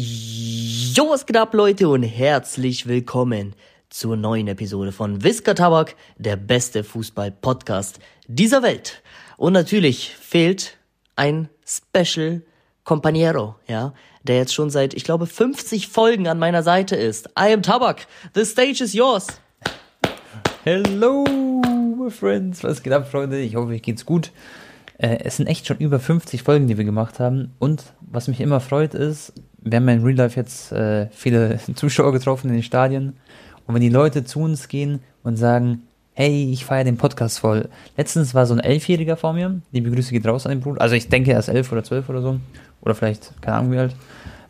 [0.00, 3.56] Jo, was geht ab, Leute, und herzlich willkommen
[3.90, 7.98] zur neuen Episode von Whisker Tabak, der beste Fußball-Podcast
[8.28, 9.02] dieser Welt.
[9.38, 10.76] Und natürlich fehlt
[11.16, 12.42] ein Special
[12.84, 13.92] Companiero, ja,
[14.22, 17.30] der jetzt schon seit, ich glaube, 50 Folgen an meiner Seite ist.
[17.30, 18.06] I am Tabak.
[18.36, 19.26] The stage is yours.
[20.62, 22.62] Hello, my friends.
[22.62, 23.40] Was geht ab, Freunde?
[23.40, 24.30] Ich hoffe, euch geht's gut.
[24.98, 27.54] Äh, es sind echt schon über 50 Folgen, die wir gemacht haben.
[27.58, 31.58] Und was mich immer freut, ist, wir haben ja in Real Life jetzt äh, viele
[31.74, 33.14] Zuschauer getroffen in den Stadien.
[33.66, 35.82] Und wenn die Leute zu uns gehen und sagen,
[36.14, 37.68] hey, ich feiere den Podcast voll.
[37.96, 39.60] Letztens war so ein Elfjähriger vor mir.
[39.70, 40.80] Liebe Grüße geht raus an den Bruder.
[40.80, 42.40] Also ich denke, er ist elf oder zwölf oder so.
[42.80, 43.94] Oder vielleicht, keine Ahnung wie alt.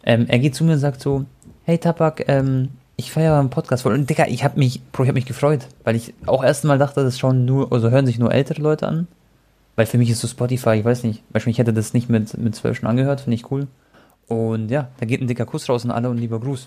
[0.03, 1.27] Ähm, er geht zu mir und sagt so,
[1.65, 3.93] hey Tabak, ähm, ich feiere einen Podcast voll.
[3.93, 7.19] Und Digga, ich habe mich, Bro, mich gefreut, weil ich auch erst mal dachte, das
[7.19, 9.07] schauen nur, also hören sich nur ältere Leute an.
[9.79, 12.37] Weil für mich ist so Spotify, ich weiß nicht, beispielsweise ich hätte das nicht mit,
[12.37, 13.69] mit 12 schon angehört, finde ich cool.
[14.27, 16.67] Und ja, da geht ein dicker Kuss raus an alle und lieber Gruß.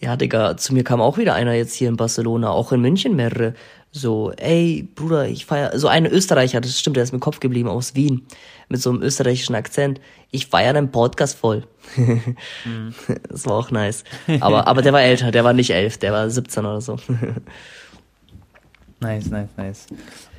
[0.00, 3.14] Ja, Digga, zu mir kam auch wieder einer jetzt hier in Barcelona, auch in München
[3.14, 3.54] mehrere.
[3.92, 7.38] So, ey, Bruder, ich feier, so eine Österreicher, das stimmt, der ist mir im Kopf
[7.38, 8.26] geblieben, aus Wien,
[8.68, 10.00] mit so einem österreichischen Akzent.
[10.32, 11.62] Ich feier deinen Podcast voll.
[11.94, 12.92] mhm.
[13.28, 14.02] Das war auch nice.
[14.40, 16.96] Aber, aber der war älter, der war nicht elf, der war 17 oder so.
[19.00, 19.86] nice, nice, nice.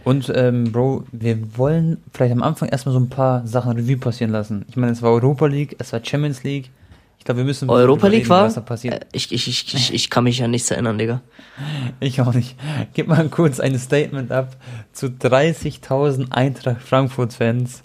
[0.03, 4.31] Und ähm, Bro, wir wollen vielleicht am Anfang erstmal so ein paar Sachen Revue passieren
[4.31, 4.65] lassen.
[4.69, 6.71] Ich meine, es war Europa League, es war Champions League.
[7.19, 7.69] Ich glaube, wir müssen.
[7.69, 8.45] Europa League reden, war?
[8.45, 8.93] Was da passiert.
[8.93, 11.21] Äh, ich, ich, ich, ich, ich kann mich ja nichts erinnern, Digga.
[11.99, 12.55] Ich auch nicht.
[12.93, 14.55] Gib mal kurz ein Statement ab
[14.93, 17.83] zu 30.000 Eintracht Frankfurt-Fans.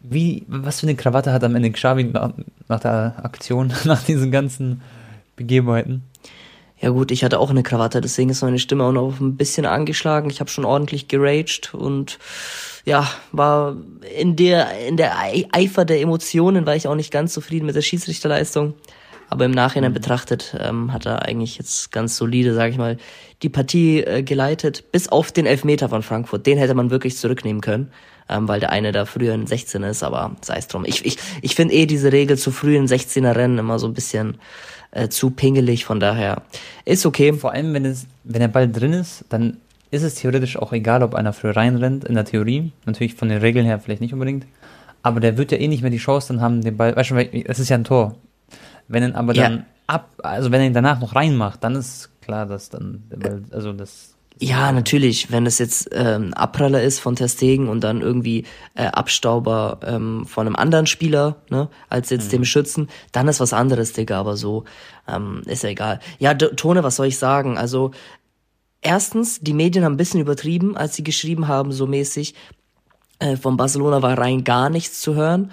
[0.00, 2.32] Wie, was für eine Krawatte hat am Ende Xavi nach,
[2.68, 4.82] nach der Aktion, nach diesen ganzen
[5.36, 6.02] Begebenheiten?
[6.86, 9.66] Ja gut, ich hatte auch eine Krawatte, deswegen ist meine Stimme auch noch ein bisschen
[9.66, 10.30] angeschlagen.
[10.30, 12.20] Ich habe schon ordentlich geraged und
[12.84, 13.74] ja, war
[14.16, 15.16] in der in der
[15.50, 18.74] Eifer der Emotionen war ich auch nicht ganz zufrieden mit der Schiedsrichterleistung.
[19.28, 19.94] Aber im Nachhinein mhm.
[19.94, 22.98] betrachtet ähm, hat er eigentlich jetzt ganz solide, sage ich mal,
[23.42, 26.46] die Partie äh, geleitet, bis auf den Elfmeter von Frankfurt.
[26.46, 27.90] Den hätte man wirklich zurücknehmen können,
[28.28, 30.84] ähm, weil der eine da früher in 16 ist, aber sei es drum.
[30.86, 33.94] Ich, ich, ich finde eh diese Regel zu früh in 16er Rennen immer so ein
[33.94, 34.38] bisschen
[34.90, 36.42] äh, zu pingelig, von daher
[36.84, 37.32] ist okay.
[37.32, 39.58] Vor allem, wenn es, wenn der Ball drin ist, dann
[39.90, 42.72] ist es theoretisch auch egal, ob einer früher reinrennt, in der Theorie.
[42.84, 44.46] Natürlich von den Regeln her vielleicht nicht unbedingt.
[45.02, 47.16] Aber der wird ja eh nicht mehr die Chance dann haben, den Ball, weißt du,
[47.16, 48.16] es ist ja ein Tor.
[48.88, 49.44] Wenn er aber ja.
[49.44, 53.16] dann ab, also wenn er ihn danach noch reinmacht, dann ist klar, dass dann, der
[53.16, 55.30] Ball, also das ja, natürlich.
[55.30, 60.46] Wenn es jetzt ähm, Abpraller ist von Testegen und dann irgendwie äh, Abstauber ähm, von
[60.46, 62.30] einem anderen Spieler, ne, als jetzt mhm.
[62.30, 64.20] dem Schützen, dann ist was anderes, Digga.
[64.20, 64.64] Aber so
[65.08, 66.00] ähm, ist ja egal.
[66.18, 67.56] Ja, Tone, was soll ich sagen?
[67.56, 67.92] Also
[68.82, 72.34] erstens, die Medien haben ein bisschen übertrieben, als sie geschrieben haben, so mäßig.
[73.18, 75.50] Äh, von Barcelona war rein gar nichts zu hören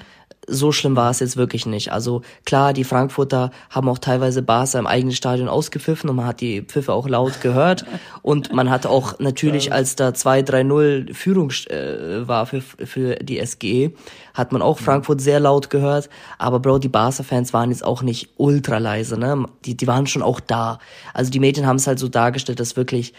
[0.48, 1.92] so schlimm war es jetzt wirklich nicht.
[1.92, 6.42] Also klar, die Frankfurter haben auch teilweise Barca im eigenen Stadion ausgepfiffen und man hat
[6.42, 7.86] die Pfiffe auch laut gehört.
[8.22, 13.94] Und man hat auch natürlich, als da 2-3-0 Führung äh, war für, für die SGE,
[14.34, 16.10] hat man auch Frankfurt sehr laut gehört.
[16.38, 19.46] Aber Bro, die Barca-Fans waren jetzt auch nicht ultra leise, ne?
[19.66, 20.80] Die, die waren schon auch da.
[21.14, 23.14] Also die Medien haben es halt so dargestellt, dass wirklich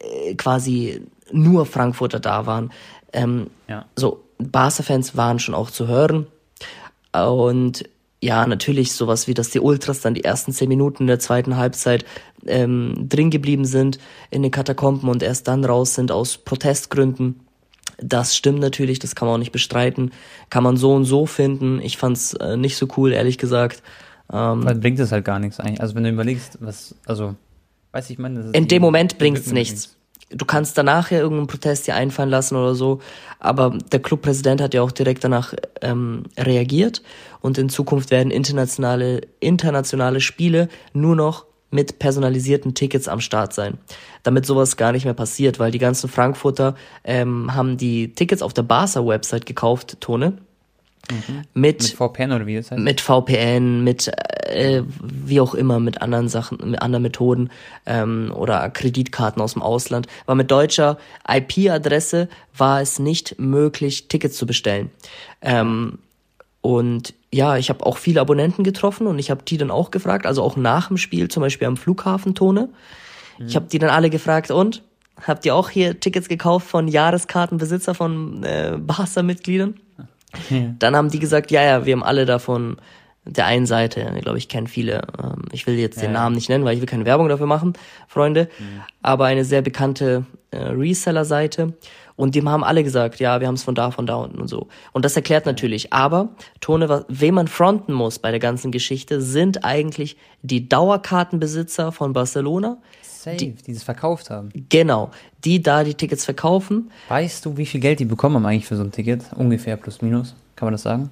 [0.00, 1.02] äh, quasi
[1.32, 2.70] nur Frankfurter da waren.
[3.12, 3.86] Ähm, ja.
[3.96, 6.26] So, Barca-Fans waren schon auch zu hören
[7.12, 7.84] und
[8.20, 12.04] ja, natürlich sowas wie, dass die Ultras dann die ersten zehn Minuten der zweiten Halbzeit
[12.46, 13.98] ähm, drin geblieben sind
[14.30, 17.40] in den Katakomben und erst dann raus sind aus Protestgründen.
[17.98, 20.12] Das stimmt natürlich, das kann man auch nicht bestreiten.
[20.50, 21.80] Kann man so und so finden.
[21.80, 23.82] Ich fand's äh, nicht so cool, ehrlich gesagt.
[24.32, 25.80] Ähm, Weil bringt es halt gar nichts eigentlich.
[25.80, 27.34] Also wenn du überlegst, was, also,
[27.92, 29.97] weiß ich, meine, In dem Moment bringt's nichts
[30.30, 33.00] du kannst danach ja irgendeinen Protest hier einfallen lassen oder so,
[33.38, 37.02] aber der Clubpräsident hat ja auch direkt danach ähm, reagiert
[37.40, 43.78] und in Zukunft werden internationale, internationale Spiele nur noch mit personalisierten Tickets am Start sein,
[44.22, 46.74] damit sowas gar nicht mehr passiert, weil die ganzen Frankfurter
[47.04, 50.38] ähm, haben die Tickets auf der Barca-Website gekauft, Tone,
[51.10, 51.42] Mhm.
[51.54, 52.80] Mit, mit VPN oder wie das heißt?
[52.80, 54.10] Mit VPN, mit
[54.48, 57.50] äh, wie auch immer, mit anderen Sachen, mit anderen Methoden
[57.86, 60.06] ähm, oder Kreditkarten aus dem Ausland.
[60.26, 64.90] Aber mit deutscher IP-Adresse war es nicht möglich, Tickets zu bestellen.
[65.40, 65.98] Ähm,
[66.60, 70.26] und ja, ich habe auch viele Abonnenten getroffen und ich habe die dann auch gefragt,
[70.26, 72.68] also auch nach dem Spiel, zum Beispiel am Flughafen Tone.
[73.38, 73.46] Mhm.
[73.46, 74.82] Ich habe die dann alle gefragt, und?
[75.26, 79.74] Habt ihr auch hier Tickets gekauft von Jahreskartenbesitzer von äh, Barca-Mitgliedern?
[80.78, 82.76] Dann haben die gesagt, ja, ja, wir haben alle davon
[83.24, 85.02] der einen Seite, glaube ich, kennen viele.
[85.22, 87.74] Ähm, ich will jetzt den Namen nicht nennen, weil ich will keine Werbung dafür machen,
[88.06, 88.48] Freunde.
[89.02, 91.74] Aber eine sehr bekannte äh, Reseller-Seite.
[92.16, 94.48] Und dem haben alle gesagt, ja, wir haben es von da, von da unten und
[94.48, 94.66] so.
[94.92, 95.92] Und das erklärt natürlich.
[95.92, 101.92] Aber, Tone, was, wem man fronten muss bei der ganzen Geschichte, sind eigentlich die Dauerkartenbesitzer
[101.92, 102.78] von Barcelona.
[103.18, 104.50] Safe, die, die das verkauft haben.
[104.68, 105.10] Genau,
[105.44, 106.92] die da die Tickets verkaufen.
[107.08, 109.24] Weißt du, wie viel Geld die bekommen haben eigentlich für so ein Ticket?
[109.34, 111.10] Ungefähr plus minus, kann man das sagen?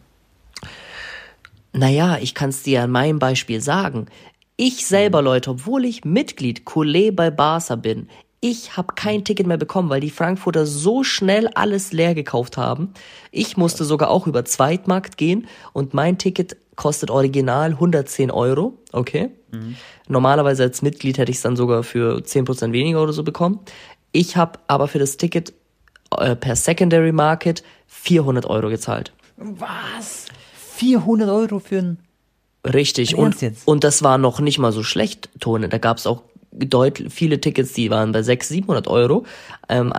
[1.73, 4.07] Naja, ich kann es dir an meinem Beispiel sagen.
[4.57, 8.09] Ich selber, Leute, obwohl ich Mitglied Coulé bei Barca bin,
[8.41, 12.93] ich habe kein Ticket mehr bekommen, weil die Frankfurter so schnell alles leer gekauft haben.
[13.31, 18.75] Ich musste sogar auch über Zweitmarkt gehen und mein Ticket kostet original 110 Euro.
[18.93, 19.31] Okay.
[19.53, 19.77] Mhm.
[20.09, 23.61] Normalerweise als Mitglied hätte ich es dann sogar für 10% weniger oder so bekommen.
[24.13, 25.53] Ich habe aber für das Ticket
[26.17, 29.13] äh, per Secondary Market 400 Euro gezahlt.
[29.37, 30.27] Was?
[30.75, 31.99] 400 Euro für ein.
[32.65, 33.17] Richtig.
[33.17, 35.69] Und, und das war noch nicht mal so schlecht, Tone.
[35.69, 36.23] Da gab es auch
[36.53, 39.25] deutlich viele Tickets, die waren bei 600, 700 Euro.
[39.69, 39.93] Ähm?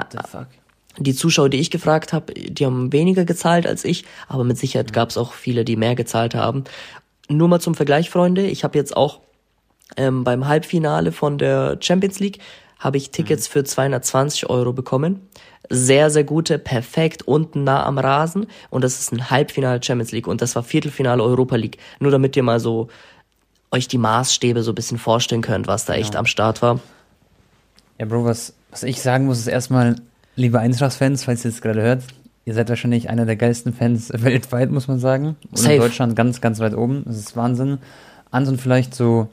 [0.99, 4.89] Die Zuschauer, die ich gefragt habe, die haben weniger gezahlt als ich, aber mit Sicherheit
[4.89, 4.93] mhm.
[4.93, 6.63] gab es auch viele, die mehr gezahlt haben.
[7.29, 8.47] Nur mal zum Vergleich, Freunde.
[8.47, 9.21] Ich habe jetzt auch
[9.95, 12.39] ähm, beim Halbfinale von der Champions League
[12.79, 13.51] habe ich Tickets mhm.
[13.53, 15.27] für 220 Euro bekommen.
[15.69, 18.47] Sehr, sehr gute, perfekt, unten nah am Rasen.
[18.69, 21.77] Und das ist ein Halbfinale Champions League und das war Viertelfinale Europa League.
[21.99, 22.87] Nur damit ihr mal so
[23.71, 26.19] euch die Maßstäbe so ein bisschen vorstellen könnt, was da echt ja.
[26.19, 26.79] am Start war.
[27.99, 29.95] Ja, Bro, was, was ich sagen muss, ist erstmal,
[30.35, 32.03] liebe Eintracht-Fans, falls ihr es gerade hört,
[32.45, 35.35] ihr seid wahrscheinlich einer der geilsten Fans weltweit, muss man sagen.
[35.49, 35.73] Und Safe.
[35.73, 37.03] in Deutschland ganz, ganz weit oben.
[37.05, 37.79] Das ist Wahnsinn.
[38.31, 39.27] Anton, vielleicht so,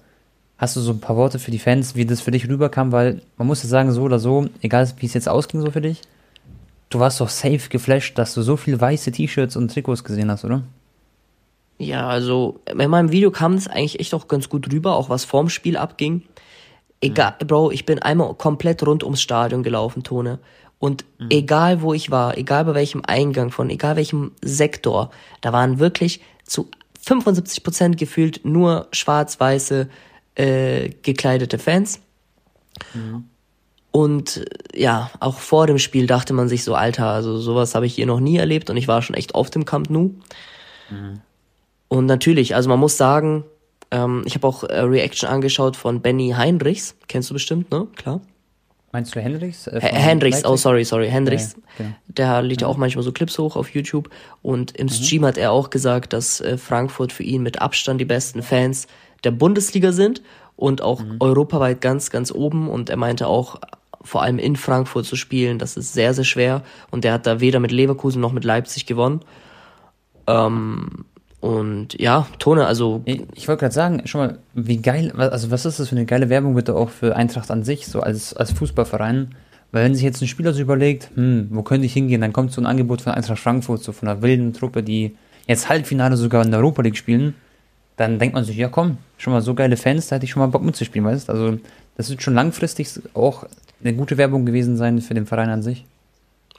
[0.59, 2.91] hast du so ein paar Worte für die Fans, wie das für dich rüberkam?
[2.91, 5.81] Weil man muss ja sagen, so oder so, egal wie es jetzt ausging so für
[5.81, 6.03] dich,
[6.91, 10.45] du warst doch safe geflasht, dass du so viele weiße T-Shirts und Trikots gesehen hast,
[10.45, 10.63] oder?
[11.79, 15.25] Ja, also in meinem Video kam es eigentlich echt auch ganz gut rüber, auch was
[15.25, 16.23] vorm Spiel abging.
[17.01, 17.47] Egal, mhm.
[17.47, 20.39] Bro, ich bin einmal komplett rund ums Stadion gelaufen, Tone.
[20.79, 21.29] Und mhm.
[21.31, 25.11] egal wo ich war, egal bei welchem Eingang von, egal welchem Sektor,
[25.41, 26.69] da waren wirklich zu
[27.03, 29.89] 75 Prozent gefühlt nur schwarz-weiße
[30.37, 32.01] äh, gekleidete Fans.
[32.95, 33.25] Mhm.
[33.91, 34.45] Und
[34.75, 38.07] ja, auch vor dem Spiel dachte man sich so, Alter, also sowas habe ich hier
[38.07, 40.15] noch nie erlebt und ich war schon echt oft im Camp Nou.
[40.91, 41.21] Mhm.
[41.89, 43.45] Und natürlich, also man muss sagen,
[43.91, 46.97] ähm, ich habe auch äh, Reaction angeschaut von Benny Heinrichs.
[47.09, 47.87] Kennst du bestimmt, ne?
[47.97, 48.21] Klar.
[48.95, 49.67] Meinst du Hendricks?
[49.67, 51.57] Äh, Hendricks, oh sorry, sorry, Hendricks.
[51.57, 51.95] Ja, okay.
[52.07, 54.09] Der lädt ja auch manchmal so Clips hoch auf YouTube.
[54.41, 54.91] Und im mhm.
[54.91, 58.87] Stream hat er auch gesagt, dass äh, Frankfurt für ihn mit Abstand die besten Fans
[59.25, 60.23] der Bundesliga sind
[60.55, 61.17] und auch mhm.
[61.19, 62.69] europaweit ganz, ganz oben.
[62.69, 63.61] Und er meinte auch,
[64.01, 66.63] vor allem in Frankfurt zu spielen, das ist sehr, sehr schwer.
[66.93, 69.23] Und er hat da weder mit Leverkusen noch mit Leipzig gewonnen.
[70.29, 71.05] Ähm,
[71.45, 73.03] und ja, Tone, also.
[73.05, 76.07] Ich, ich wollte gerade sagen, schon mal, wie geil, also was ist das für eine
[76.07, 79.35] geile Werbung bitte auch für Eintracht an sich, so als, als Fußballverein?
[79.71, 82.53] Weil wenn sich jetzt ein Spieler so überlegt, hm, wo könnte ich hingehen, dann kommt
[82.53, 86.43] so ein Angebot von Eintracht Frankfurt, so von einer wilden Truppe, die jetzt Halbfinale sogar
[86.43, 87.35] in der Europa League spielen,
[87.99, 90.41] dann denkt man sich, ja komm, schon mal so geile Fans, da hätte ich schon
[90.41, 91.33] mal Bock mitzuspielen, weißt du?
[91.35, 91.59] Also
[91.99, 93.45] das wird schon langfristig auch
[93.83, 95.85] eine gute Werbung gewesen sein für den Verein an sich.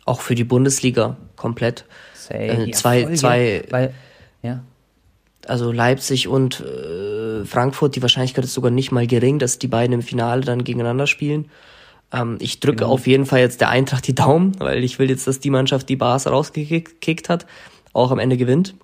[0.05, 1.85] Auch für die Bundesliga komplett.
[2.13, 3.93] Say, äh, zwei, ja, zwei, weil,
[4.43, 4.61] ja
[5.47, 9.93] also Leipzig und äh, Frankfurt, die Wahrscheinlichkeit ist sogar nicht mal gering, dass die beiden
[9.93, 11.49] im Finale dann gegeneinander spielen.
[12.11, 12.91] Ähm, ich drücke genau.
[12.91, 15.89] auf jeden Fall jetzt der Eintracht die Daumen, weil ich will jetzt, dass die Mannschaft,
[15.89, 17.45] die Bars rausgekickt hat,
[17.93, 18.75] auch am Ende gewinnt.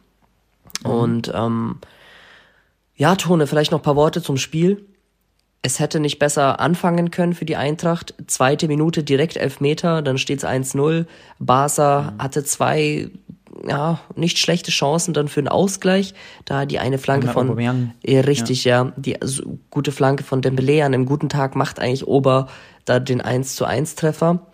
[0.84, 0.90] Mhm.
[0.90, 1.80] Und ähm,
[2.96, 4.86] ja, Tone, vielleicht noch ein paar Worte zum Spiel.
[5.64, 8.16] Es hätte nicht besser anfangen können für die Eintracht.
[8.26, 11.06] Zweite Minute direkt elf Meter, dann steht's 1-0.
[11.40, 12.24] Barca mhm.
[12.24, 13.12] hatte zwei
[13.68, 16.14] ja, nicht schlechte Chancen dann für einen Ausgleich.
[16.46, 17.94] Da die eine Flanke von, Aubameyang.
[18.04, 18.86] richtig, ja.
[18.86, 22.48] ja, die also, gute Flanke von Dembele an einem guten Tag macht eigentlich Ober
[22.86, 24.48] da den 1 zu 1 Treffer.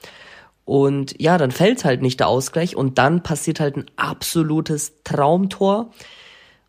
[0.66, 5.92] Und ja, dann fällt halt nicht der Ausgleich und dann passiert halt ein absolutes Traumtor.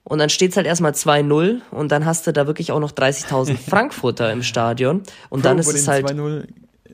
[0.05, 3.57] Und dann steht's halt erstmal 2-0 und dann hast du da wirklich auch noch 30.000
[3.69, 5.03] Frankfurter im Stadion.
[5.29, 6.09] Und Bro, dann ist es halt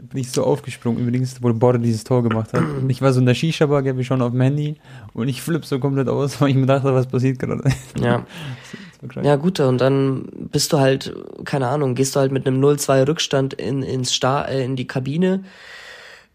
[0.09, 2.63] bin ich so aufgesprungen, übrigens, wo Border dieses Tor gemacht hat.
[2.63, 4.77] Und ich war so in der Shisha-Bar, ich schon auf dem Handy
[5.13, 7.63] und ich flippe so komplett aus, weil ich mir dachte, was passiert gerade.
[8.01, 8.25] Ja.
[9.23, 13.07] Ja, gut, und dann bist du halt, keine Ahnung, gehst du halt mit einem 0-2
[13.07, 15.45] Rückstand in, ins Star, äh, in die Kabine,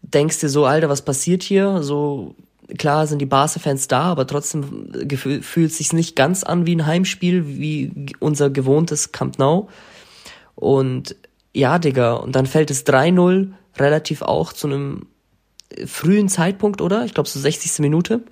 [0.02, 1.82] denkst dir so, Alter, was passiert hier?
[1.82, 2.36] So,
[2.78, 4.92] klar sind die Barca-Fans da, aber trotzdem
[5.42, 9.68] fühlt sich's nicht ganz an wie ein Heimspiel, wie unser gewohntes Camp Nou.
[10.54, 11.16] Und
[11.52, 13.48] ja, Digga, und dann fällt es 3-0
[13.78, 15.06] relativ auch zu einem
[15.86, 17.04] frühen Zeitpunkt, oder?
[17.04, 17.78] Ich glaube so 60.
[17.80, 18.22] Minute.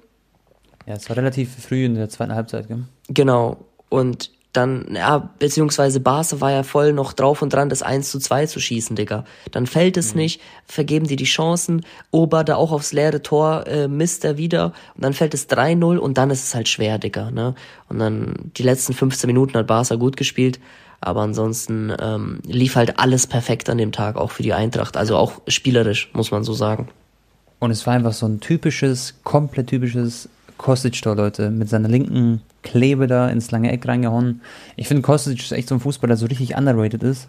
[0.86, 2.84] Ja, es war relativ früh in der zweiten Halbzeit, gell?
[3.08, 3.58] Genau.
[3.88, 8.18] Und dann, ja, beziehungsweise Barca war ja voll noch drauf und dran, das 1 zu
[8.18, 9.24] 2 zu schießen, Digga.
[9.52, 10.22] Dann fällt es mhm.
[10.22, 14.72] nicht, vergeben die die Chancen, Ober da auch aufs leere Tor, äh, misst er wieder
[14.94, 17.54] und dann fällt es 3-0 und dann ist es halt schwer, Digga, ne.
[17.88, 20.58] Und dann die letzten 15 Minuten hat Barca gut gespielt,
[21.00, 25.16] aber ansonsten ähm, lief halt alles perfekt an dem Tag, auch für die Eintracht, also
[25.16, 26.88] auch spielerisch, muss man so sagen.
[27.60, 30.28] Und es war einfach so ein typisches, komplett typisches
[30.58, 34.40] Kostic-Tor, Leute, mit seiner linken Klebe da ins lange Eck reingehauen.
[34.76, 37.28] Ich finde, Kostic ist echt so ein Fußballer, der so richtig underrated ist.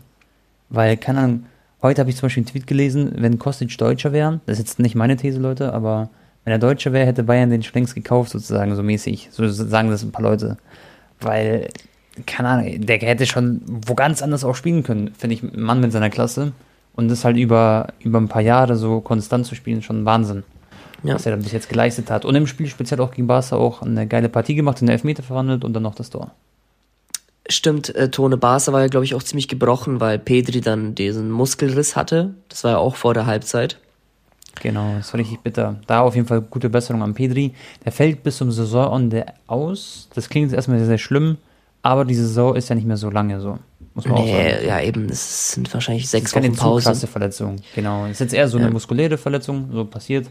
[0.70, 1.46] Weil, keine Ahnung,
[1.82, 4.80] heute habe ich zum Beispiel einen Tweet gelesen, wenn Kostic Deutscher wäre, das ist jetzt
[4.80, 6.10] nicht meine These, Leute, aber
[6.44, 9.30] wenn er Deutscher wäre, hätte Bayern den schon längst gekauft, sozusagen, so mäßig.
[9.32, 10.58] So sagen das ein paar Leute.
[11.20, 11.70] Weil,
[12.26, 15.82] keine Ahnung, der hätte schon wo ganz anders auch spielen können, finde ich, ein Mann
[15.82, 16.54] mit seiner Klasse.
[16.96, 20.44] Und das halt über, über ein paar Jahre so konstant zu spielen, schon Wahnsinn
[21.04, 21.16] ja.
[21.16, 22.26] was er dann bis jetzt geleistet hat.
[22.26, 25.64] Und im Spiel speziell auch gegen Barca auch eine geile Partie gemacht, den Elfmeter verwandelt
[25.64, 26.32] und dann noch das Tor.
[27.50, 31.32] Stimmt, äh, Tone Barca war ja, glaube ich, auch ziemlich gebrochen, weil Pedri dann diesen
[31.32, 32.36] Muskelriss hatte.
[32.48, 33.80] Das war ja auch vor der Halbzeit.
[34.62, 35.80] Genau, das war richtig bitter.
[35.88, 37.54] Da auf jeden Fall gute Besserung an Pedri.
[37.86, 40.10] Der fällt bis zum Saisonende aus.
[40.14, 41.38] Das klingt jetzt erstmal sehr, sehr schlimm,
[41.82, 43.60] aber die Saison ist ja nicht mehr so lange so.
[43.94, 44.68] Muss man nee, auch sagen.
[44.68, 46.86] Ja, eben, es sind wahrscheinlich sechs Wochen Pause.
[46.86, 48.06] Das ist keine Verletzung, genau.
[48.06, 48.74] Es ist jetzt eher so eine ja.
[48.74, 50.30] muskuläre Verletzung, so passiert.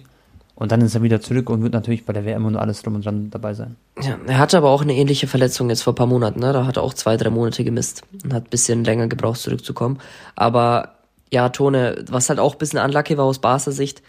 [0.54, 2.96] Und dann ist er wieder zurück und wird natürlich bei der WM und alles drum
[2.96, 3.76] und dran dabei sein.
[4.02, 6.52] Ja, er hatte aber auch eine ähnliche Verletzung jetzt vor ein paar Monaten, ne?
[6.52, 9.98] Da hat er auch zwei, drei Monate gemisst und hat ein bisschen länger gebraucht, zurückzukommen.
[10.34, 10.94] Aber
[11.30, 14.02] ja, Tone, was halt auch ein bisschen unlucky war aus Barca Sicht,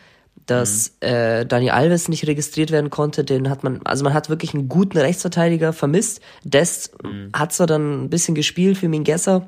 [0.49, 1.07] dass mhm.
[1.07, 4.67] äh, Dani Alves nicht registriert werden konnte, den hat man, also man hat wirklich einen
[4.67, 6.21] guten Rechtsverteidiger vermisst.
[6.43, 7.29] Dest mhm.
[7.33, 9.47] hat zwar dann ein bisschen gespielt für Mingesser,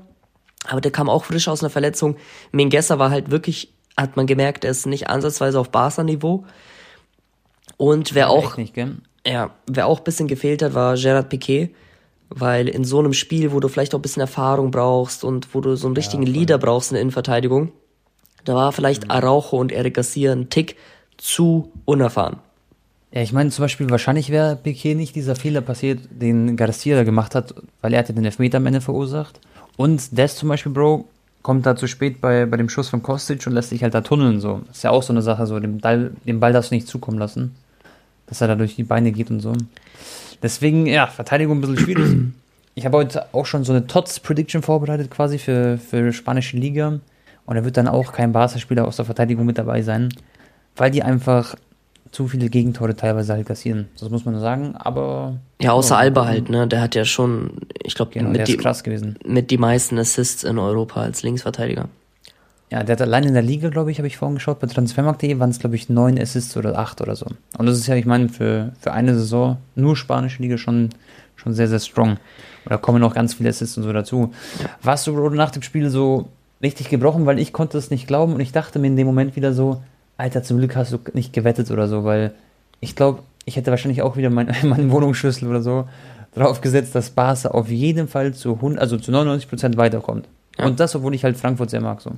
[0.67, 2.17] aber der kam auch frisch aus einer Verletzung.
[2.51, 6.45] Mingesser war halt wirklich, hat man gemerkt, er ist nicht ansatzweise auf Barca-Niveau.
[7.77, 8.75] Und wer auch, nicht,
[9.25, 11.73] ja, wer auch bisschen gefehlt hat, war Gerard Piquet,
[12.29, 15.61] weil in so einem Spiel, wo du vielleicht auch ein bisschen Erfahrung brauchst und wo
[15.61, 17.71] du so einen richtigen ja, Leader brauchst in der Innenverteidigung,
[18.45, 19.11] da war vielleicht mhm.
[19.11, 20.75] Araujo und Eric Garcia ein Tick
[21.17, 22.37] zu unerfahren.
[23.11, 27.03] Ja, ich meine zum Beispiel, wahrscheinlich wäre Piquet nicht dieser Fehler passiert, den Garcia da
[27.03, 29.39] gemacht hat, weil er hatte den Elfmeter am Ende verursacht.
[29.75, 31.05] Und Des zum Beispiel, Bro,
[31.41, 34.01] kommt da zu spät bei, bei dem Schuss von Kostic und lässt sich halt da
[34.01, 34.39] tunneln.
[34.39, 34.61] So.
[34.67, 36.87] Das ist ja auch so eine Sache, so dem Ball, dem Ball darfst du nicht
[36.87, 37.55] zukommen lassen
[38.31, 39.53] dass er da durch die Beine geht und so.
[40.41, 42.17] Deswegen, ja, Verteidigung ein bisschen schwierig.
[42.73, 47.01] Ich habe heute auch schon so eine TOTS-Prediction vorbereitet, quasi für, für spanische Liga.
[47.45, 50.09] Und da wird dann auch kein Barca-Spieler aus der Verteidigung mit dabei sein,
[50.75, 51.55] weil die einfach
[52.11, 53.87] zu viele Gegentore teilweise halt kassieren.
[53.99, 55.37] Das muss man sagen, aber.
[55.61, 56.67] Ja, außer Alba halt, ne?
[56.67, 58.59] Der hat ja schon, ich glaube, genau, mit, die,
[59.25, 61.87] mit die meisten Assists in Europa als Linksverteidiger.
[62.69, 65.39] Ja, der hat allein in der Liga, glaube ich, habe ich vorhin geschaut, bei Transfermarkt.de
[65.39, 67.25] waren es, glaube ich, neun Assists oder acht oder so.
[67.57, 70.89] Und das ist ja, ich meine, für, für eine Saison nur spanische Liga schon,
[71.35, 72.11] schon sehr, sehr strong.
[72.11, 74.33] Und da kommen noch ganz viele Assists und so dazu.
[74.81, 76.29] Warst du nach dem Spiel so
[76.61, 79.35] richtig gebrochen, weil ich konnte es nicht glauben und ich dachte mir in dem Moment
[79.35, 79.81] wieder so,
[80.17, 82.33] Alter, zum Glück hast du nicht gewettet oder so, weil
[82.79, 85.87] ich glaube, ich hätte wahrscheinlich auch wieder mein, meinen Wohnungsschlüssel oder so
[86.33, 90.27] drauf gesetzt, dass Barca auf jeden Fall zu, 100, also zu 99% weiterkommt.
[90.57, 90.65] Ja.
[90.65, 92.01] Und das, obwohl ich halt Frankfurt sehr mag.
[92.01, 92.11] So.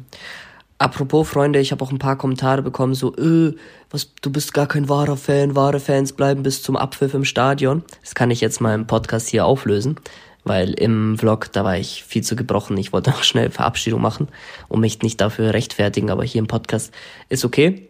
[0.77, 3.55] Apropos Freunde, ich habe auch ein paar Kommentare bekommen, so, äh,
[3.89, 7.83] was, du bist gar kein wahrer Fan, wahre Fans bleiben bis zum Abpfiff im Stadion.
[8.01, 9.95] Das kann ich jetzt mal im Podcast hier auflösen,
[10.43, 12.77] weil im Vlog, da war ich viel zu gebrochen.
[12.77, 14.27] Ich wollte noch schnell Verabschiedung machen
[14.67, 16.93] und mich nicht dafür rechtfertigen, aber hier im Podcast
[17.29, 17.89] ist okay.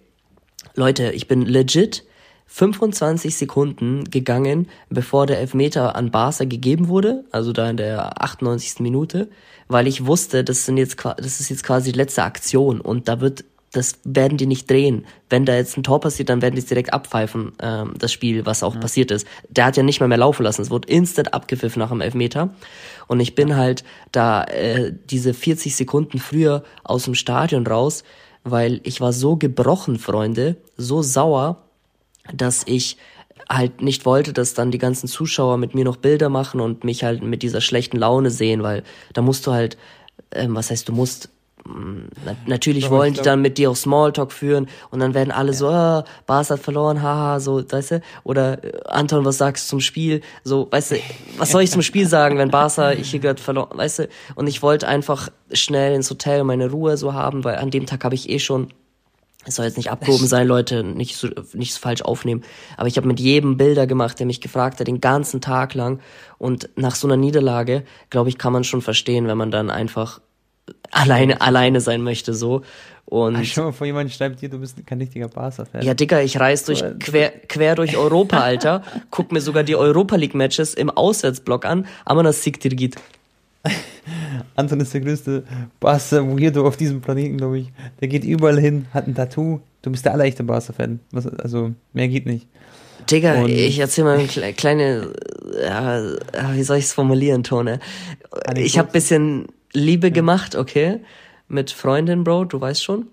[0.76, 2.04] Leute, ich bin legit
[2.48, 8.80] 25 Sekunden gegangen, bevor der Elfmeter an Barca gegeben wurde, also da in der 98.
[8.80, 9.30] Minute
[9.68, 13.22] weil ich wusste, das sind jetzt das ist jetzt quasi die letzte Aktion und da
[13.22, 13.44] wird
[13.74, 15.06] das werden die nicht drehen.
[15.30, 18.46] Wenn da jetzt ein Tor passiert, dann werden die es direkt abpfeifen, ähm, das Spiel,
[18.46, 18.80] was auch ja.
[18.80, 19.28] passiert ist.
[19.50, 20.62] Der hat ja nicht mal mehr laufen lassen.
[20.62, 22.54] Es wurde instant abgepfiffen nach dem Elfmeter.
[23.08, 28.04] Und ich bin halt da äh, diese 40 Sekunden früher aus dem Stadion raus,
[28.44, 31.64] weil ich war so gebrochen, Freunde, so sauer,
[32.32, 32.98] dass ich
[33.50, 37.04] halt nicht wollte, dass dann die ganzen Zuschauer mit mir noch Bilder machen und mich
[37.04, 39.78] halt mit dieser schlechten Laune sehen, weil da musst du halt,
[40.32, 41.30] ähm, was heißt, du musst
[41.66, 45.52] na, natürlich Doch, wollen die dann mit dir auch Smalltalk führen und dann werden alle
[45.52, 45.58] ja.
[45.58, 49.70] so, ah, Bas hat verloren, haha, so, weißt du, oder äh, Anton, was sagst du
[49.72, 50.22] zum Spiel?
[50.44, 50.96] So, weißt du,
[51.38, 54.10] was soll ich zum Spiel sagen, wenn Barca ich hier gerade verloren, weißt du?
[54.36, 57.86] Und ich wollte einfach schnell ins Hotel und meine Ruhe so haben, weil an dem
[57.86, 58.74] Tag habe ich eh schon
[59.46, 62.44] es soll jetzt nicht abgehoben sein, Leute, nicht so, nicht so falsch aufnehmen.
[62.78, 66.00] Aber ich habe mit jedem Bilder gemacht, der mich gefragt hat, den ganzen Tag lang.
[66.38, 70.22] Und nach so einer Niederlage, glaube ich, kann man schon verstehen, wenn man dann einfach
[70.92, 72.62] alleine, alleine sein möchte, so.
[73.06, 75.84] Und Ach, schau mal vor, jemand schreibt dir, du bist kein richtiger Barca-Fan.
[75.84, 78.82] ja, Digga, ich reise durch So, quer, quer durch Europa, Alter.
[79.12, 81.86] Guck mir sogar die Europa League Matches im Auswärtsblock an.
[82.06, 82.96] Aber das Siktir geht.
[84.56, 85.44] Anton ist der größte
[85.80, 87.72] Barca-Weirdo auf diesem Planeten, glaube ich.
[88.02, 89.60] Der geht überall hin, hat ein Tattoo.
[89.82, 91.00] Du bist der allerechte Barca-Fan.
[91.12, 92.48] Was- Also, mehr geht nicht.
[93.10, 95.10] Digga, Und- ich erzähl mal eine kle- kleine,
[95.62, 96.02] ja,
[96.54, 97.80] wie soll ich es formulieren, Tone?
[98.56, 101.00] Ich habe bisschen Liebe gemacht, okay,
[101.48, 103.08] mit Freundin, Bro, du weißt schon.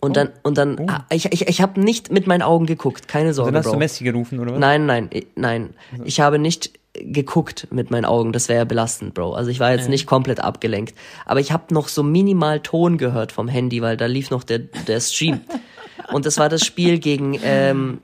[0.00, 0.86] Und dann, und dann, Oh.
[0.88, 3.72] ah, ich, ich, ich habe nicht mit meinen Augen geguckt, keine Sorge, Dann hast Bro.
[3.74, 4.58] du Messi gerufen, oder was?
[4.60, 5.74] Nein, nein, nein.
[6.04, 8.32] Ich habe nicht geguckt mit meinen Augen.
[8.32, 9.34] Das wäre ja belastend, Bro.
[9.34, 10.94] Also ich war jetzt nicht komplett abgelenkt.
[11.24, 14.60] Aber ich habe noch so minimal Ton gehört vom Handy, weil da lief noch der,
[14.60, 15.40] der Stream.
[16.12, 18.00] Und das war das Spiel gegen, ähm,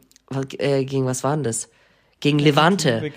[0.59, 1.69] äh, gegen was war denn das?
[2.21, 3.11] Gegen Levante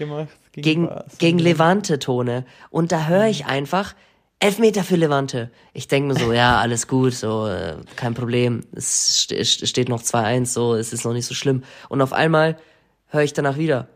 [0.54, 2.46] gegen, gegen Levante Tone.
[2.70, 3.94] Und da höre ich einfach,
[4.40, 5.50] Elfmeter für Levante.
[5.74, 8.62] Ich denke mir so, ja, alles gut, so, äh, kein Problem.
[8.74, 11.64] Es ste- es steht noch 2-1, so, es ist noch nicht so schlimm.
[11.90, 12.58] Und auf einmal
[13.08, 13.88] höre ich danach wieder,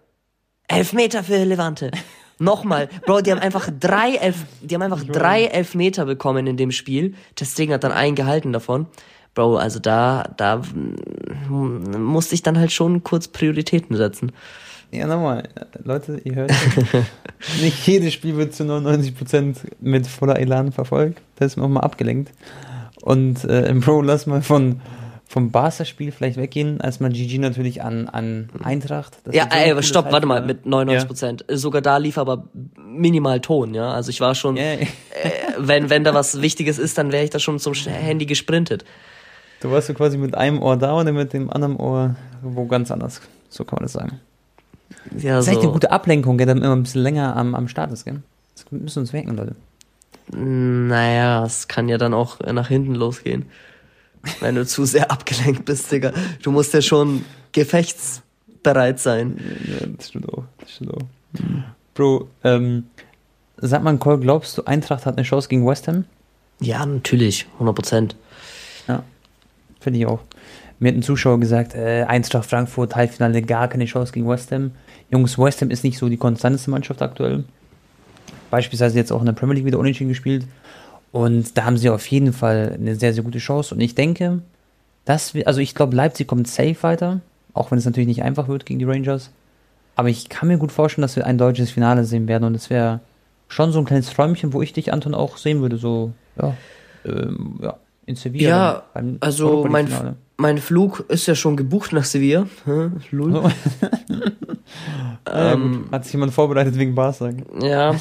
[0.67, 1.91] Elfmeter für Levante.
[2.41, 6.71] Nochmal, Bro, die haben einfach drei, Elf, die haben einfach drei Elfmeter bekommen in dem
[6.71, 7.15] Spiel.
[7.35, 8.87] Das Ding hat dann einen gehalten davon.
[9.35, 14.31] Bro, also da, da mm, musste ich dann halt schon kurz Prioritäten setzen.
[14.91, 15.43] Ja, nochmal.
[15.83, 16.51] Leute, ihr hört.
[17.61, 21.21] nicht jedes Spiel wird zu 99% mit voller Elan verfolgt.
[21.35, 22.31] Da ist man auch mal abgelenkt.
[23.01, 24.81] Und äh, Bro, lass mal von,
[25.27, 29.17] vom Barca-Spiel vielleicht weggehen, als man GG natürlich an, an Eintracht.
[29.31, 31.45] Ja, so ey, stopp, warte mal, mit 99 Prozent.
[31.49, 33.91] Sogar da lief aber minimal Ton, ja.
[33.91, 34.79] Also ich war schon, Ja, ja.
[34.79, 34.87] äh,
[35.59, 38.85] wenn, wenn da was Wichtiges ist, dann wäre ich da schon zum Handy gesprintet.
[39.61, 42.91] Du warst so quasi mit einem Ohr da und mit dem anderen Ohr wo ganz
[42.91, 43.21] anders.
[43.49, 44.21] So kann man das sagen.
[45.17, 45.73] Ja, Das ist echt eine so.
[45.73, 48.21] gute Ablenkung, der dann immer ein bisschen länger am, am Start ist, gell?
[48.55, 49.55] Das müssen wir uns merken, Leute.
[50.31, 53.45] Naja, es kann ja dann auch nach hinten losgehen.
[54.41, 56.11] Wenn du zu sehr abgelenkt bist, Digga.
[56.43, 59.39] Du musst ja schon gefechtsbereit sein.
[59.65, 60.43] Ja, das stimmt auch.
[60.59, 61.03] Das stimmt auch.
[61.93, 62.85] Bro, ähm,
[63.57, 66.05] sag mal, Cole, glaubst du, Eintracht hat eine Chance gegen West Ham?
[66.59, 68.15] Ja, natürlich, 100 Prozent.
[68.87, 69.03] Ja,
[69.79, 70.19] finde ich auch.
[70.79, 74.71] Mir hat ein Zuschauer gesagt, äh, Eintracht Frankfurt, Halbfinale, gar keine Chance gegen West Ham.
[75.11, 77.43] Jungs, West Ham ist nicht so die konstanteste Mannschaft aktuell.
[78.49, 80.47] Beispielsweise jetzt auch in der Premier League wieder unentschieden gespielt.
[81.11, 83.75] Und da haben sie auf jeden Fall eine sehr, sehr gute Chance.
[83.75, 84.41] Und ich denke,
[85.05, 87.19] dass wir, also ich glaube, Leipzig kommt safe weiter,
[87.53, 89.31] auch wenn es natürlich nicht einfach wird gegen die Rangers.
[89.95, 92.45] Aber ich kann mir gut vorstellen, dass wir ein deutsches Finale sehen werden.
[92.45, 93.01] Und es wäre
[93.49, 95.77] schon so ein kleines Träumchen, wo ich dich, Anton, auch sehen würde.
[95.77, 96.55] So, ja,
[97.05, 98.49] ähm, ja in Sevilla.
[98.49, 100.15] Ja, beim Also mein, Finale.
[100.39, 102.47] Mein Flug ist ja schon gebucht nach Sevilla.
[102.65, 102.89] Hä?
[103.11, 103.33] Lul.
[103.33, 103.51] So.
[105.27, 105.85] Ja, Ähm.
[105.91, 107.31] Hat sich jemand vorbereitet wegen Barca?
[107.61, 107.95] Ja,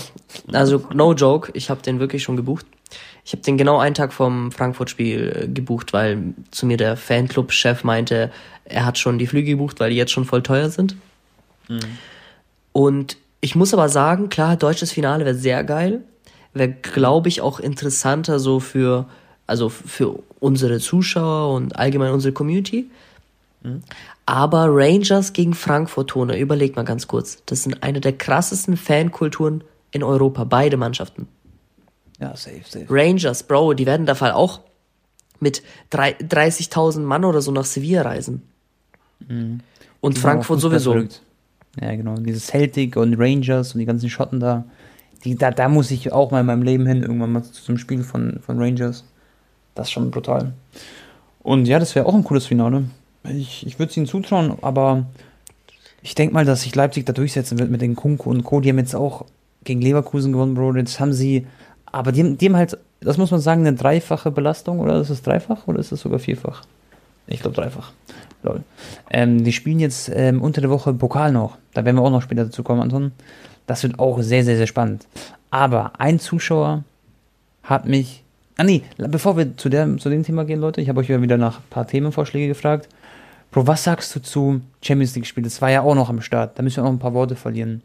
[0.52, 2.66] also no joke, ich habe den wirklich schon gebucht.
[3.24, 7.84] Ich habe den genau einen Tag vom Frankfurt-Spiel äh, gebucht, weil zu mir der Fanclub-Chef
[7.84, 8.30] meinte,
[8.64, 10.96] er hat schon die Flüge gebucht, weil die jetzt schon voll teuer sind.
[12.72, 16.02] Und ich muss aber sagen, klar, deutsches Finale wäre sehr geil.
[16.54, 19.06] Wäre, glaube ich, auch interessanter so für,
[19.48, 22.88] also für unsere Zuschauer und allgemein unsere Community.
[24.24, 27.42] Aber Rangers gegen Frankfurt, Tone, überleg mal ganz kurz.
[27.46, 31.26] Das sind eine der krassesten Fankulturen in Europa, beide Mannschaften.
[32.20, 32.86] Ja, safe, safe.
[32.88, 34.60] Rangers, Bro, die werden da Fall auch
[35.40, 38.42] mit drei- 30.000 Mann oder so nach Sevilla reisen.
[40.00, 40.92] Und Die Frankfurt sowieso.
[40.92, 41.22] verrückt.
[41.80, 42.14] Ja, genau.
[42.16, 44.64] Dieses Celtic und Rangers und die ganzen Schotten da.
[45.24, 48.02] Die, da, da muss ich auch mal in meinem Leben hin, irgendwann mal zum Spiel
[48.04, 49.04] von, von Rangers.
[49.78, 50.54] Das ist schon brutal.
[51.38, 52.84] Und ja, das wäre auch ein cooles Finale.
[53.22, 55.06] Ich, ich würde es ihnen zutrauen, aber
[56.02, 58.60] ich denke mal, dass sich Leipzig da durchsetzen wird mit den Kunku und Co.
[58.60, 59.24] Die haben jetzt auch
[59.62, 60.74] gegen Leverkusen gewonnen, Bro.
[60.74, 61.46] Jetzt haben sie,
[61.86, 64.80] aber die, die haben halt, das muss man sagen, eine dreifache Belastung.
[64.80, 66.64] Oder ist es dreifach oder ist es sogar vierfach?
[67.28, 67.92] Ich glaube dreifach.
[68.42, 68.64] Lol.
[69.08, 71.56] Ähm, die spielen jetzt ähm, unter der Woche Pokal noch.
[71.72, 73.12] Da werden wir auch noch später dazu kommen, Anton.
[73.68, 75.06] Das wird auch sehr, sehr, sehr spannend.
[75.50, 76.82] Aber ein Zuschauer
[77.62, 78.24] hat mich.
[78.60, 81.22] Ah nee, bevor wir zu, der, zu dem Thema gehen, Leute, ich habe euch ja
[81.22, 82.88] wieder nach ein paar Themenvorschläge gefragt.
[83.52, 85.44] Bro, was sagst du zu Champions League-Spiel?
[85.44, 86.58] Das war ja auch noch am Start.
[86.58, 87.82] Da müssen wir noch ein paar Worte verlieren.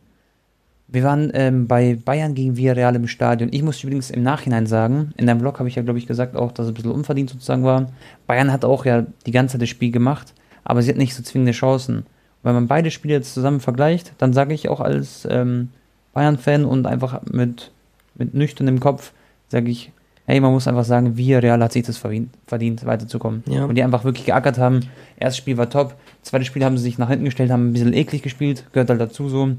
[0.88, 3.54] Wir waren ähm, bei Bayern gegen Villarreal im Stadion.
[3.54, 6.36] Ich muss übrigens im Nachhinein sagen, in deinem Blog habe ich ja, glaube ich, gesagt
[6.36, 7.92] auch, dass es ein bisschen unverdient sozusagen war.
[8.26, 10.34] Bayern hat auch ja die ganze Zeit das Spiel gemacht,
[10.64, 11.98] aber sie hat nicht so zwingende Chancen.
[11.98, 12.06] Und
[12.42, 15.70] wenn man beide Spiele jetzt zusammen vergleicht, dann sage ich auch als ähm,
[16.14, 17.70] Bayern-Fan und einfach mit,
[18.16, 19.14] mit nüchternem Kopf,
[19.50, 19.92] sage ich,
[20.26, 23.44] hey, man muss einfach sagen, Villarreal hat sich das verdient, verdient weiterzukommen.
[23.48, 23.66] Ja.
[23.66, 24.82] Und die einfach wirklich geackert haben.
[25.18, 27.94] Erstes Spiel war top, zweites Spiel haben sie sich nach hinten gestellt, haben ein bisschen
[27.94, 29.50] eklig gespielt, gehört halt dazu so.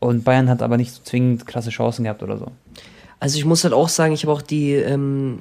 [0.00, 2.46] Und Bayern hat aber nicht so zwingend krasse Chancen gehabt oder so.
[3.20, 5.38] Also ich muss halt auch sagen, ich habe auch die ähm,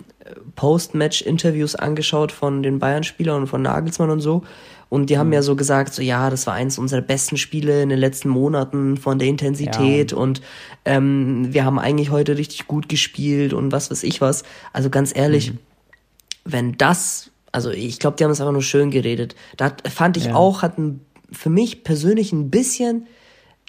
[0.55, 4.43] Post-Match-Interviews angeschaut von den Bayern-Spielern und von Nagelsmann und so.
[4.89, 5.33] Und die haben mhm.
[5.33, 8.97] ja so gesagt, so ja, das war eins unserer besten Spiele in den letzten Monaten
[8.97, 10.17] von der Intensität ja.
[10.17, 10.41] und
[10.85, 14.43] ähm, wir haben eigentlich heute richtig gut gespielt und was weiß ich was.
[14.73, 15.57] Also ganz ehrlich, mhm.
[16.45, 19.35] wenn das, also ich glaube, die haben es einfach nur schön geredet.
[19.57, 20.35] Da fand ich ja.
[20.35, 23.07] auch, hatten für mich persönlich ein bisschen,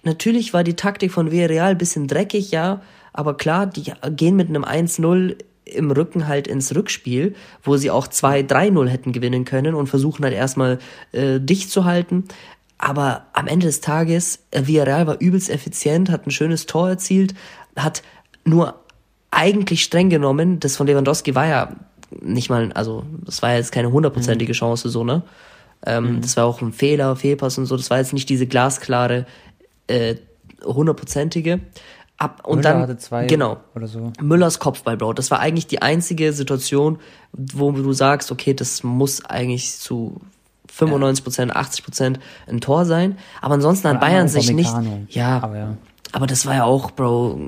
[0.04, 4.48] natürlich war die Taktik von Villarreal ein bisschen dreckig, ja, aber klar, die gehen mit
[4.48, 5.36] einem 1-0
[5.74, 10.34] im Rücken halt ins Rückspiel, wo sie auch 2-3-0 hätten gewinnen können und versuchen halt
[10.34, 10.78] erstmal
[11.12, 12.24] äh, dicht zu halten.
[12.78, 17.34] Aber am Ende des Tages, äh, Villarreal war übelst effizient, hat ein schönes Tor erzielt,
[17.76, 18.02] hat
[18.44, 18.74] nur
[19.30, 21.76] eigentlich streng genommen, das von Lewandowski war ja
[22.20, 24.56] nicht mal, also das war jetzt keine hundertprozentige mhm.
[24.56, 25.22] Chance so, ne?
[25.84, 26.20] Ähm, mhm.
[26.22, 29.26] Das war auch ein Fehler, Fehlpass und so, das war jetzt nicht diese glasklare
[29.86, 30.16] äh,
[30.64, 31.60] hundertprozentige.
[32.18, 34.12] Ab, und Müller dann, zwei genau, oder so.
[34.20, 35.12] Müllers Kopfball, Bro.
[35.12, 36.98] Das war eigentlich die einzige Situation,
[37.32, 40.20] wo du sagst, okay, das muss eigentlich zu
[40.66, 43.18] 95 Prozent, 80 Prozent ein Tor sein.
[43.40, 44.74] Aber ansonsten hat Bayern sich nicht,
[45.10, 45.76] ja, aber ja.
[46.12, 47.38] Aber das war ja auch, Bro.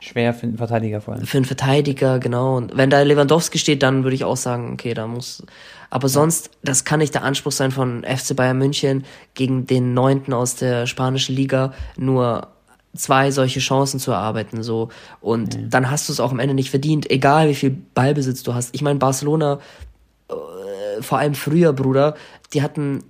[0.00, 1.26] Schwer für einen Verteidiger vor allem.
[1.26, 2.56] Für einen Verteidiger, genau.
[2.56, 5.44] Und wenn da Lewandowski steht, dann würde ich auch sagen, okay, da muss.
[5.90, 10.32] Aber sonst, das kann nicht der Anspruch sein von FC Bayern München gegen den Neunten
[10.32, 12.48] aus der spanischen Liga, nur
[12.98, 14.88] zwei solche Chancen zu erarbeiten so
[15.20, 15.70] und mhm.
[15.70, 18.74] dann hast du es auch am Ende nicht verdient, egal wie viel Ballbesitz du hast.
[18.74, 19.60] Ich meine Barcelona
[20.28, 22.14] äh, vor allem früher, Bruder,
[22.52, 23.04] die hatten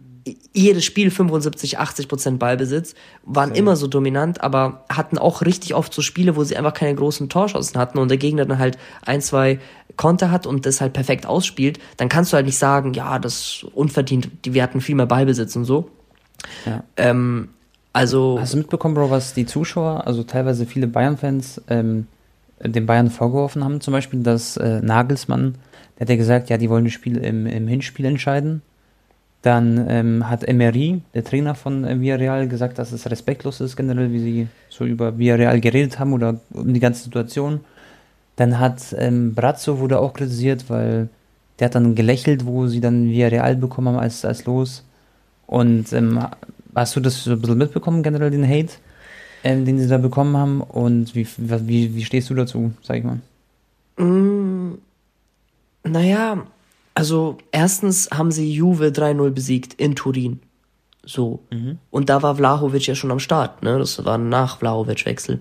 [0.53, 3.59] jedes Spiel 75, 80 Prozent Ballbesitz, waren okay.
[3.59, 7.29] immer so dominant, aber hatten auch richtig oft so Spiele, wo sie einfach keine großen
[7.29, 9.59] Torschancen hatten und der Gegner dann halt ein, zwei
[9.97, 13.65] Konter hat und das halt perfekt ausspielt, dann kannst du halt nicht sagen, ja, das
[13.75, 15.91] unverdient, wir hatten viel mehr Ballbesitz und so.
[16.67, 16.85] Ja.
[16.97, 17.49] Ähm,
[17.99, 18.39] also.
[18.41, 22.07] Hast du mitbekommen, Bro, was die Zuschauer, also teilweise viele Bayern-Fans, ähm,
[22.63, 23.81] den Bayern vorgeworfen haben?
[23.81, 25.57] Zum Beispiel, dass äh, Nagelsmann,
[25.99, 28.63] der hat ja gesagt, ja, die wollen das Spiel im, im Hinspiel entscheiden.
[29.43, 34.13] Dann ähm, hat Emery, der Trainer von äh, Villarreal, gesagt, dass es respektlos ist generell,
[34.13, 37.61] wie sie so über Villarreal geredet haben oder um die ganze Situation.
[38.37, 41.09] Dann hat ähm, Brazzo wurde auch kritisiert, weil
[41.59, 44.85] der hat dann gelächelt, wo sie dann Villarreal bekommen haben als, als Los.
[45.47, 46.21] Und ähm,
[46.81, 48.75] Hast du das so ein bisschen mitbekommen, generell den Hate,
[49.43, 50.61] äh, den sie da bekommen haben?
[50.61, 53.21] Und wie, wie, wie stehst du dazu, sag ich mal?
[53.97, 54.79] Mm,
[55.85, 56.47] naja,
[56.95, 60.41] also erstens haben sie Juve 3-0 besiegt in Turin.
[61.05, 61.41] So.
[61.51, 61.79] Mhm.
[61.91, 63.79] Und da war Vlahovic ja schon am Start, ne?
[63.79, 65.41] Das war nach Vlahovic-Wechsel.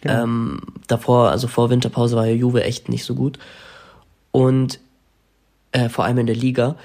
[0.00, 0.22] Genau.
[0.22, 3.38] Ähm, davor, also vor Winterpause war ja Juve echt nicht so gut.
[4.30, 4.80] Und
[5.72, 6.76] äh, vor allem in der Liga.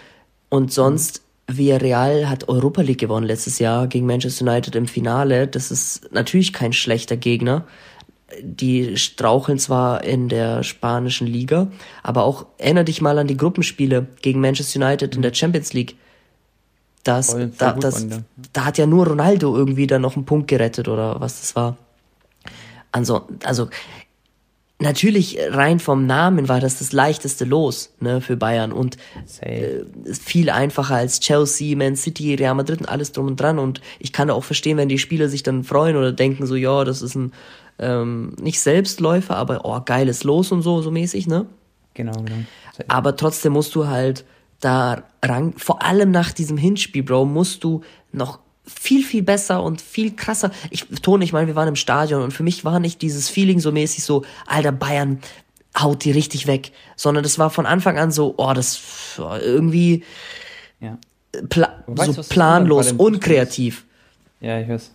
[0.50, 5.48] Und sonst Villarreal hat Europa League gewonnen letztes Jahr gegen Manchester United im Finale.
[5.48, 7.66] Das ist natürlich kein schlechter Gegner.
[8.42, 11.68] Die straucheln zwar in der spanischen Liga,
[12.02, 15.96] aber auch erinnere dich mal an die Gruppenspiele gegen Manchester United in der Champions League.
[17.04, 18.08] Das, voll, voll da, das,
[18.54, 21.78] da hat ja nur Ronaldo irgendwie dann noch einen Punkt gerettet oder was das war.
[22.92, 23.70] Also, also
[24.84, 28.98] natürlich rein vom Namen war das das leichteste Los ne, für Bayern und
[29.42, 29.80] äh,
[30.12, 33.58] viel einfacher als Chelsea, Man City, Real Madrid und alles drum und dran.
[33.58, 36.84] Und ich kann auch verstehen, wenn die Spieler sich dann freuen oder denken so, ja,
[36.84, 37.32] das ist ein
[37.80, 41.48] ähm, nicht Selbstläufer, aber oh, geiles Los und so, so mäßig, ne?
[41.96, 42.44] Genau, genau.
[42.88, 44.26] Aber trotzdem musst du halt
[44.60, 49.82] da ran, vor allem nach diesem Hinspiel, Bro, musst du noch viel, viel besser und
[49.82, 50.52] viel krasser.
[50.70, 53.60] Ich tone, ich meine, wir waren im Stadion und für mich war nicht dieses Feeling
[53.60, 55.20] so mäßig so, alter Bayern
[55.78, 58.80] haut die richtig weg, sondern das war von Anfang an so, oh, das
[59.18, 60.04] irgendwie
[60.80, 60.98] ja.
[61.50, 63.86] pla weißt, so planlos, unkreativ.
[64.40, 64.92] Ja, ich weiß.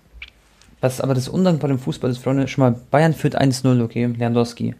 [0.80, 4.74] Was aber das Undankbare im Fußball ist, Freunde, schon mal, Bayern führt 1-0, okay, Lewandowski.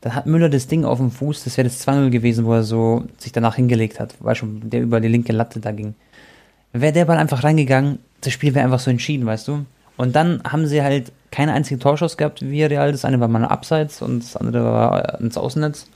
[0.00, 2.62] Dann hat Müller das Ding auf dem Fuß, das wäre das 2-0 gewesen, wo er
[2.62, 5.94] so sich danach hingelegt hat, weil schon der über die linke Latte da ging.
[6.72, 9.64] Wäre der Ball einfach reingegangen, das Spiel wäre einfach so entschieden, weißt du?
[9.96, 12.92] Und dann haben sie halt keine einzige Torschuss gehabt, wie Real.
[12.92, 15.86] Das eine war mal abseits und das andere war ins Außennetz.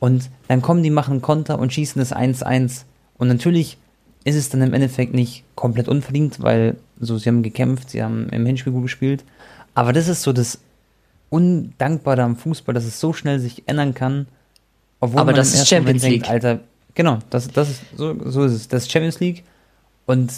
[0.00, 2.84] Und dann kommen die, machen Konter und schießen das 1-1.
[3.18, 3.76] Und natürlich
[4.24, 8.28] ist es dann im Endeffekt nicht komplett unverdient, weil so, sie haben gekämpft, sie haben
[8.30, 9.24] im Hinspiel gut gespielt.
[9.74, 10.58] Aber das ist so das
[11.30, 14.26] Undankbare am Fußball, dass es so schnell sich ändern kann.
[15.00, 16.30] Obwohl Aber man das ist Champions Moment League.
[16.30, 16.60] Alter,
[16.94, 18.68] genau, das, das ist, so, so ist es.
[18.68, 19.44] Das ist Champions League.
[20.06, 20.32] Und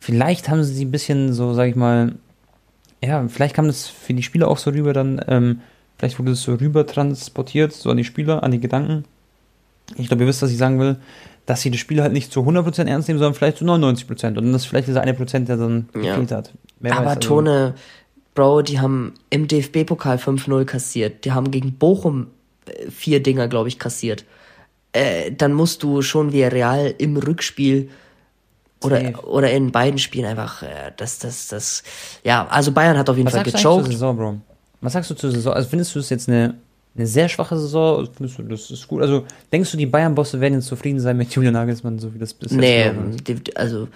[0.00, 2.14] Vielleicht haben sie ein bisschen so, sag ich mal,
[3.02, 5.60] ja, vielleicht kam das für die Spieler auch so rüber dann, ähm,
[5.98, 9.04] vielleicht wurde es so rüber transportiert, so an die Spieler, an die Gedanken.
[9.96, 10.96] Ich glaube, ihr wisst, was ich sagen will,
[11.46, 14.52] dass sie das Spiel halt nicht zu 100% ernst nehmen, sondern vielleicht zu 99% und
[14.52, 16.00] das ist vielleicht dieser eine Prozent, der dann ja.
[16.00, 16.52] gefehlt hat.
[16.78, 17.28] Wer Aber weiß, also.
[17.28, 17.74] Tone,
[18.34, 21.24] Bro, die haben im DFB-Pokal 5-0 kassiert.
[21.24, 22.28] Die haben gegen Bochum
[22.66, 24.24] äh, vier Dinger, glaube ich, kassiert.
[24.92, 27.90] Äh, dann musst du schon wie Real im Rückspiel
[28.82, 31.82] oder, oder in beiden Spielen einfach, äh, das, das, das,
[32.24, 33.84] ja, also Bayern hat auf jeden Was Fall sagst du eigentlich gechoked.
[33.86, 34.36] zur Saison, Bro?
[34.80, 35.52] Was sagst du zur Saison?
[35.52, 36.54] Also findest du es jetzt eine,
[36.96, 38.08] eine sehr schwache Saison?
[38.16, 39.02] Findest du, das ist gut?
[39.02, 42.32] Also denkst du, die Bayern-Bosse werden jetzt zufrieden sein mit Julian Nagelsmann, so wie das
[42.32, 43.28] bisher Nee, ist?
[43.28, 43.88] die, also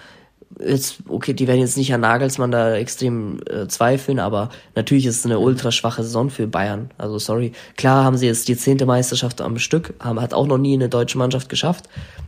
[0.59, 5.19] jetzt, okay, die werden jetzt nicht an Nagelsmann da extrem äh, zweifeln, aber natürlich ist
[5.19, 6.89] es eine ultra schwache Saison für Bayern.
[6.97, 7.51] Also sorry.
[7.77, 10.89] Klar haben sie jetzt die zehnte Meisterschaft am Stück, haben, hat auch noch nie eine
[10.89, 11.85] deutsche Mannschaft geschafft.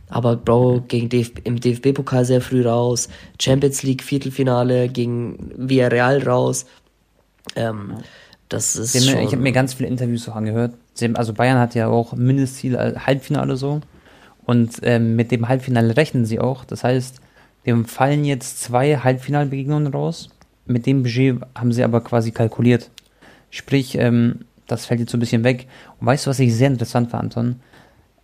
[0.08, 3.08] Aber Bro, gegen DF im DFB-Pokal sehr früh raus,
[3.40, 6.66] Champions League Viertelfinale gegen Villarreal raus.
[7.56, 7.94] Ähm,
[8.48, 10.72] das ist mir- schon, Ich habe mir ganz viele Interviews auch angehört.
[11.00, 13.80] Haben, also Bayern hat ja auch Mindestziel äh, Halbfinale so.
[14.46, 16.64] Und ähm, mit dem Halbfinale rechnen sie auch.
[16.64, 17.20] Das heißt,
[17.68, 20.30] dem fallen jetzt zwei Halbfinalbegegnungen raus.
[20.66, 22.90] Mit dem Budget haben sie aber quasi kalkuliert.
[23.50, 25.66] Sprich, ähm, das fällt jetzt so ein bisschen weg.
[26.00, 27.60] Und weißt du, was ich sehr interessant fand, Anton?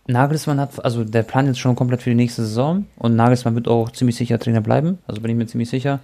[0.07, 3.67] Nagelsmann hat, also der Plan jetzt schon komplett für die nächste Saison und Nagelsmann wird
[3.67, 5.99] auch ziemlich sicher Trainer bleiben, also bin ich mir ziemlich sicher.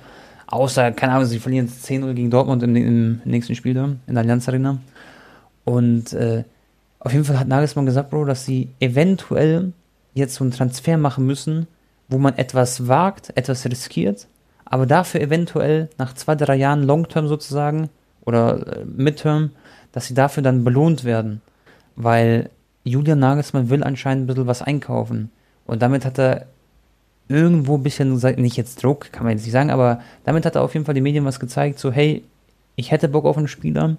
[0.48, 4.00] Außer, keine Ahnung, sie verlieren jetzt 10-0 gegen Dortmund im, im nächsten Spiel da, in
[4.16, 4.80] der Allianz Arena.
[5.66, 6.44] Und äh,
[7.00, 9.72] auf jeden Fall hat Nagelsmann gesagt, Bro, dass sie eventuell
[10.16, 11.68] jetzt so einen Transfer machen müssen,
[12.12, 14.28] wo man etwas wagt, etwas riskiert,
[14.66, 17.90] aber dafür eventuell nach zwei, drei Jahren Long-Term sozusagen
[18.26, 19.52] oder äh, Midterm,
[19.92, 21.42] dass sie dafür dann belohnt werden.
[21.96, 22.50] Weil
[22.84, 25.32] Julian Nagelsmann will anscheinend ein bisschen was einkaufen.
[25.66, 26.48] Und damit hat er
[27.28, 30.64] irgendwo ein bisschen, nicht jetzt Druck, kann man jetzt nicht sagen, aber damit hat er
[30.64, 32.26] auf jeden Fall den Medien was gezeigt, so hey,
[32.76, 33.96] ich hätte Bock auf einen Spieler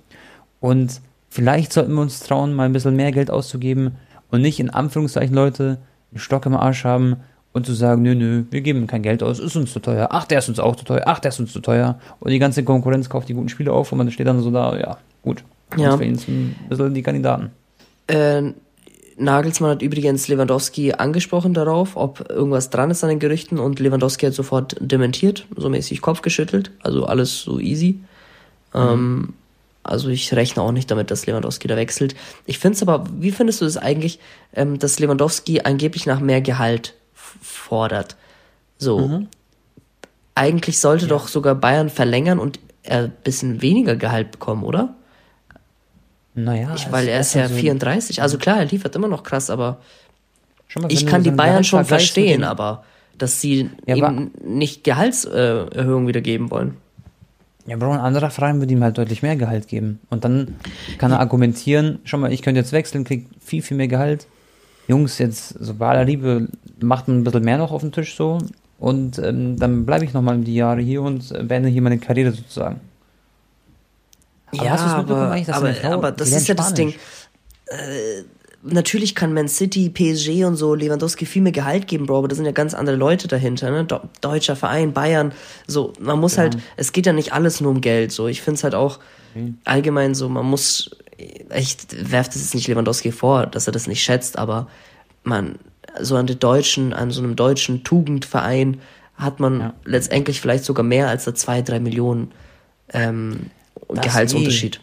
[0.61, 3.97] und vielleicht sollten wir uns trauen, mal ein bisschen mehr Geld auszugeben
[4.31, 5.79] und nicht in Anführungszeichen Leute
[6.11, 7.17] einen Stock im Arsch haben
[7.53, 10.09] und zu sagen, nö, nö, wir geben ihm kein Geld aus, ist uns zu teuer,
[10.11, 12.39] ach, der ist uns auch zu teuer, ach, der ist uns zu teuer und die
[12.39, 15.45] ganze Konkurrenz kauft die guten Spiele auf und man steht dann so da, ja, gut,
[15.77, 15.97] Ja.
[15.97, 17.51] fehlen ein bisschen die Kandidaten.
[18.07, 18.53] Äh,
[19.19, 24.27] Nagelsmann hat übrigens Lewandowski angesprochen darauf, ob irgendwas dran ist an den Gerüchten und Lewandowski
[24.27, 28.01] hat sofort dementiert, so mäßig Kopf geschüttelt, also alles so easy.
[28.75, 29.35] Ähm,
[29.83, 32.15] also ich rechne auch nicht damit, dass Lewandowski da wechselt.
[32.47, 34.19] Ich finde es aber, wie findest du es eigentlich,
[34.55, 36.95] ähm, dass Lewandowski angeblich nach mehr Gehalt
[37.41, 38.17] fordert?
[38.79, 39.23] So.
[40.35, 44.95] Eigentlich sollte doch sogar Bayern verlängern und er ein bisschen weniger Gehalt bekommen, oder?
[46.35, 48.23] Naja, Ich, weil er ist ja also- 34.
[48.23, 49.81] Also klar, er liefert immer noch krass, aber
[50.81, 52.85] mal, ich kann die so Bayern schon verstehen, aber
[53.19, 56.77] dass sie Ja, ihm nicht Gehaltserhöhung wieder geben wollen.
[57.67, 60.01] Ja, Bro, ein anderer Verein würde ihm halt deutlich mehr Gehalt geben.
[60.11, 60.57] Und dann
[60.99, 64.27] kann er argumentieren, schau mal, ich könnte jetzt wechseln, krieg viel, viel mehr Gehalt.
[64.89, 66.49] Jungs, jetzt, so bei aller Liebe,
[66.81, 68.39] macht man ein bisschen mehr noch auf den Tisch so.
[68.79, 72.81] Und ähm, dann bleibe ich nochmal die Jahre hier und beende hier meine Karriere sozusagen.
[74.49, 76.95] Aber ja, aber, aber, Frau- aber das ist ja das Ding.
[77.67, 78.23] Äh,
[78.65, 82.35] natürlich kann Man City, PSG und so Lewandowski viel mehr Gehalt geben, Bro, aber da
[82.35, 83.87] sind ja ganz andere Leute dahinter, ne?
[84.21, 85.33] Deutscher Verein, Bayern,
[85.67, 88.27] so, man muss halt, es geht ja nicht alles nur um Geld, so.
[88.29, 88.99] Ich finde es halt auch
[89.65, 94.03] allgemein so, man muss, ich werfe das jetzt nicht Lewandowski vor, dass er das nicht
[94.03, 94.69] schätzt, aber
[95.25, 95.57] man,
[96.01, 98.81] so an den deutschen, an so einem deutschen Tugendverein
[99.17, 99.75] hat man Ja.
[99.85, 102.33] letztendlich vielleicht sogar mehr als da zwei, drei Millionen
[102.93, 103.51] ähm,
[103.89, 104.81] Das Gehaltsunterschied.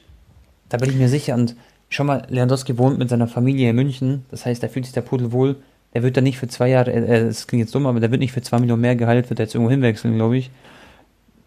[0.70, 1.34] Da bin ich mir sicher.
[1.36, 1.56] Und
[1.90, 4.26] schau mal, Lewandowski wohnt mit seiner Familie in München.
[4.30, 5.56] Das heißt, da fühlt sich der Pudel wohl.
[5.96, 8.20] Der wird da nicht für zwei Jahre, äh, das klingt jetzt dumm, aber der wird
[8.20, 10.52] nicht für zwei Millionen mehr Gehalt, wird er jetzt irgendwo hinwechseln, glaube ich.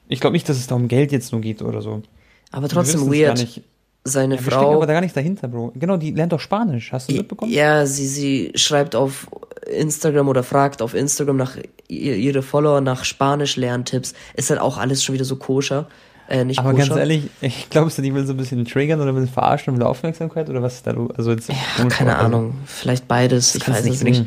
[0.08, 2.02] Ich glaube nicht, dass es da um Geld jetzt nur geht oder so.
[2.50, 3.38] Aber trotzdem weird.
[3.38, 3.62] nicht.
[4.04, 4.74] Seine Ja, wir stecken Frau.
[4.76, 5.72] aber da gar nicht dahinter, Bro.
[5.76, 6.90] Genau, die lernt doch Spanisch.
[6.92, 7.52] Hast du mitbekommen?
[7.52, 9.28] Ja, sie, sie schreibt auf
[9.70, 14.14] Instagram oder fragt auf Instagram nach ihr, ihre Follower nach Spanisch-Lerntipps.
[14.34, 15.86] Ist halt auch alles schon wieder so koscher.
[16.28, 16.88] Äh, nicht Aber koscher.
[16.88, 19.78] ganz ehrlich, ich glaubst du, die will so ein bisschen triggern oder will verarschen und
[19.80, 21.10] will Aufmerksamkeit oder was ist da los?
[21.16, 22.54] Also jetzt, Ja, keine Ahnung.
[22.64, 23.54] Vielleicht beides.
[23.54, 24.24] Ich weiß es nicht.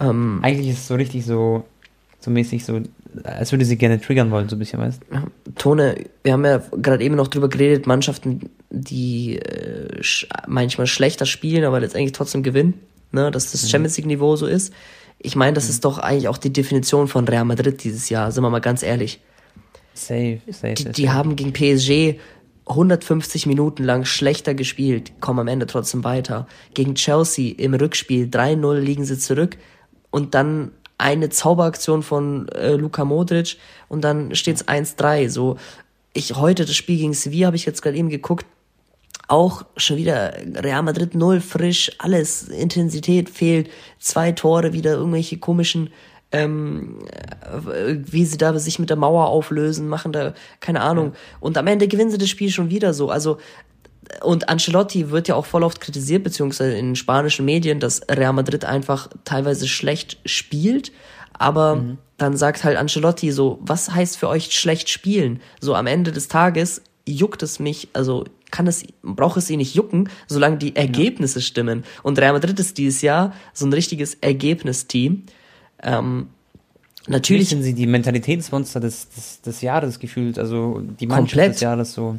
[0.00, 1.64] Ähm, Eigentlich ist es so richtig so,
[2.20, 2.80] so mäßig so,
[3.22, 5.00] als würde sie gerne triggern wollen, so ein bisschen, weißt
[5.56, 11.26] Tone, wir haben ja gerade eben noch drüber geredet, Mannschaften, die äh, sch manchmal schlechter
[11.26, 12.74] spielen, aber letztendlich trotzdem gewinnen,
[13.12, 14.72] ne, dass das Champions League Niveau so ist.
[15.20, 18.42] Ich meine, das ist doch eigentlich auch die Definition von Real Madrid dieses Jahr, sind
[18.42, 19.20] wir mal ganz ehrlich.
[19.94, 20.74] Safe, safe.
[20.74, 20.94] Die, safe.
[20.94, 22.18] die haben gegen PSG
[22.66, 26.46] 150 Minuten lang schlechter gespielt, kommen am Ende trotzdem weiter.
[26.74, 29.56] Gegen Chelsea im Rückspiel 3-0 liegen sie zurück
[30.10, 33.56] und dann eine Zauberaktion von äh, Luka Modric
[33.88, 35.30] und dann steht's 1-3.
[35.30, 35.56] So,
[36.12, 38.46] ich heute das Spiel gegen Sevilla habe ich jetzt gerade eben geguckt.
[39.28, 45.90] Auch schon wieder Real Madrid null frisch, alles Intensität fehlt, zwei Tore wieder irgendwelche komischen
[46.30, 46.98] ähm,
[47.42, 51.14] äh, wie sie da sich mit der Mauer auflösen, machen da, keine Ahnung.
[51.40, 53.10] Und am Ende gewinnen sie das Spiel schon wieder so.
[53.10, 53.38] Also,
[54.22, 58.64] und Ancelotti wird ja auch voll oft kritisiert, beziehungsweise in spanischen Medien, dass Real Madrid
[58.64, 60.92] einfach teilweise schlecht spielt.
[61.32, 61.98] Aber mhm.
[62.16, 65.40] dann sagt halt Ancelotti so, was heißt für euch schlecht spielen?
[65.60, 69.74] So am Ende des Tages juckt es mich, also kann es, braucht es sie nicht
[69.74, 71.44] jucken, solange die Ergebnisse ja.
[71.44, 71.84] stimmen.
[72.02, 75.24] Und Real Madrid ist dieses Jahr so ein richtiges Ergebnisteam.
[75.82, 76.28] Ähm,
[77.06, 81.54] natürlich sind sie die Mentalitätsmonster des, des, des Jahres gefühlt, also die Mannschaft komplett.
[81.54, 82.16] des Jahres so.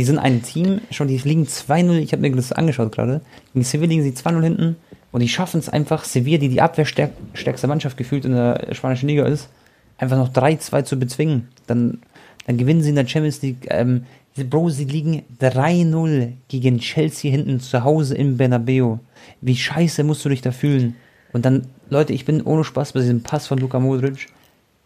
[0.00, 3.20] Die sind ein Team, schon die liegen 2-0, ich habe mir das angeschaut gerade.
[3.52, 4.76] Gegen Sevilla liegen sie 2-0 hinten
[5.12, 9.26] und die schaffen es einfach, Sevilla, die die abwehrstärkste Mannschaft gefühlt in der spanischen Liga
[9.26, 9.50] ist,
[9.98, 11.48] einfach noch 3-2 zu bezwingen.
[11.66, 11.98] Dann,
[12.46, 13.66] dann gewinnen sie in der Champions League.
[13.68, 14.06] Ähm,
[14.48, 18.96] Bro, sie liegen 3-0 gegen Chelsea hinten zu Hause im Bernabeu.
[19.42, 20.96] Wie scheiße musst du dich da fühlen?
[21.34, 24.28] Und dann, Leute, ich bin ohne Spaß bei diesem Pass von Luka Modric,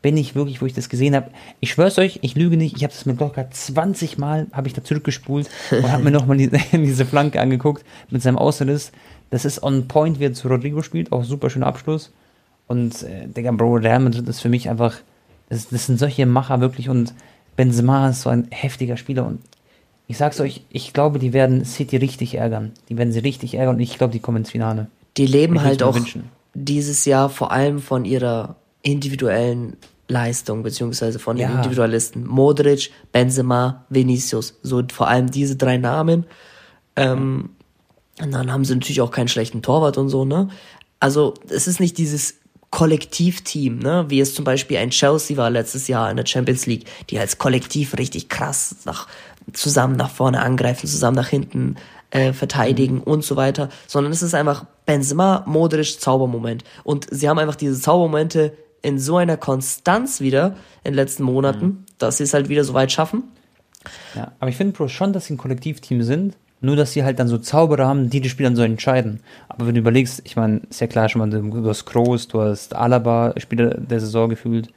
[0.04, 1.30] bin ich wirklich, wo ich das gesehen habe.
[1.60, 4.74] Ich schwör's euch, ich lüge nicht, ich habe das mit locker 20 Mal, habe ich
[4.74, 8.92] da zurückgespult und habe mir nochmal die, diese Flanke angeguckt mit seinem Ausriss.
[9.30, 12.12] Das ist on point, wie er zu Rodrigo spielt, auch super schöner Abschluss.
[12.66, 14.94] Und, äh, Digga, Bro, Real Madrid ist für mich einfach,
[15.48, 17.14] das, das sind solche Macher wirklich und
[17.56, 19.40] Benzema ist so ein heftiger Spieler und
[20.06, 22.72] ich sag's euch, ich glaube, die werden City richtig ärgern.
[22.90, 24.88] Die werden sie richtig ärgern und ich glaube, die kommen ins Finale.
[25.16, 26.24] Die leben halt auch wünschen.
[26.52, 31.56] dieses Jahr vor allem von ihrer individuellen Leistung, beziehungsweise von den ja.
[31.56, 32.26] Individualisten.
[32.26, 34.58] Modric, Benzema, Vinicius.
[34.62, 36.26] So vor allem diese drei Namen.
[36.96, 37.50] Ähm,
[38.20, 40.48] und dann haben sie natürlich auch keinen schlechten Torwart und so, ne?
[41.00, 42.36] Also, es ist nicht dieses
[42.70, 44.04] Kollektivteam, ne?
[44.08, 47.38] Wie es zum Beispiel ein Chelsea war letztes Jahr in der Champions League, die als
[47.38, 49.08] Kollektiv richtig krass nach,
[49.52, 51.76] zusammen nach vorne angreifen, zusammen nach hinten
[52.10, 53.02] äh, verteidigen mhm.
[53.02, 56.62] und so weiter, sondern es ist einfach Benzema, Modric, Zaubermoment.
[56.84, 58.52] Und sie haben einfach diese Zaubermomente
[58.84, 61.84] in so einer Konstanz wieder in den letzten Monaten, mhm.
[61.98, 63.24] dass sie es halt wieder so weit schaffen.
[64.14, 67.28] Ja, aber ich finde schon, dass sie ein Kollektivteam sind, nur dass sie halt dann
[67.28, 69.20] so Zauberer haben, die die Spieler dann so entscheiden.
[69.48, 72.40] Aber wenn du überlegst, ich meine, ist ja klar schon mal, du hast Kroos, du
[72.40, 74.68] hast Alaba, Spieler der Saison gefühlt,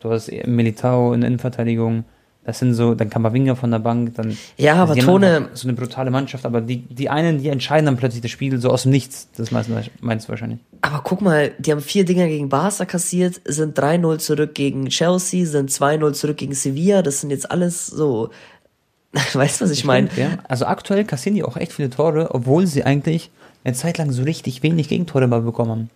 [0.00, 2.04] du hast Militao in der Innenverteidigung,
[2.46, 4.38] das sind so, dann Kamavinga von der Bank, dann.
[4.56, 5.48] Ja, aber Tone.
[5.54, 8.70] So eine brutale Mannschaft, aber die, die einen, die entscheiden dann plötzlich das Spiel so
[8.70, 9.28] aus dem Nichts.
[9.36, 9.68] Das meinst,
[10.00, 10.60] meinst du wahrscheinlich.
[10.80, 15.44] Aber guck mal, die haben vier Dinger gegen Barca kassiert, sind 3-0 zurück gegen Chelsea,
[15.44, 17.02] sind 2-0 zurück gegen Sevilla.
[17.02, 18.30] Das sind jetzt alles so.
[19.32, 20.08] weißt du, was ich meine?
[20.16, 20.38] Ja.
[20.46, 23.32] Also aktuell kassieren die auch echt viele Tore, obwohl sie eigentlich
[23.64, 25.90] eine Zeit lang so richtig wenig Gegentore mal bekommen haben.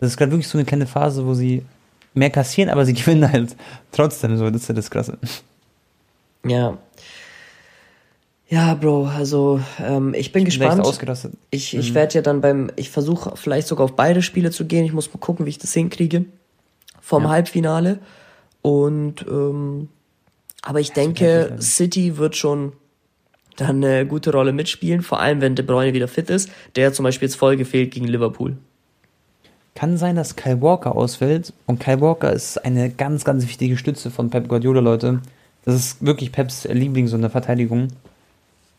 [0.00, 1.62] Das ist gerade wirklich so eine kleine Phase, wo sie
[2.12, 3.56] mehr kassieren, aber sie gewinnen halt
[3.90, 4.50] trotzdem so.
[4.50, 5.16] Das ist ja das Krasse.
[6.44, 6.78] Ja.
[8.48, 10.80] Ja, Bro, also ähm, ich bin ich gespannt.
[10.80, 11.32] Ausgerastet.
[11.50, 11.94] Ich, ich mhm.
[11.94, 14.84] werde ja dann beim, ich versuche vielleicht sogar auf beide Spiele zu gehen.
[14.84, 16.26] Ich muss mal gucken, wie ich das hinkriege.
[17.00, 17.30] Vom ja.
[17.30, 17.98] Halbfinale.
[18.62, 19.88] Und ähm,
[20.62, 22.72] aber ich das denke, City wird schon
[23.56, 26.50] dann eine gute Rolle mitspielen, vor allem wenn De Bruyne wieder fit ist.
[26.76, 28.56] Der zum Beispiel jetzt voll gefehlt gegen Liverpool.
[29.74, 31.52] Kann sein, dass Kyle Walker ausfällt.
[31.66, 35.20] Und Kyle Walker ist eine ganz, ganz wichtige Stütze von Pep Guardiola, Leute.
[35.64, 37.88] Das ist wirklich Peps Liebling, so eine Verteidigung.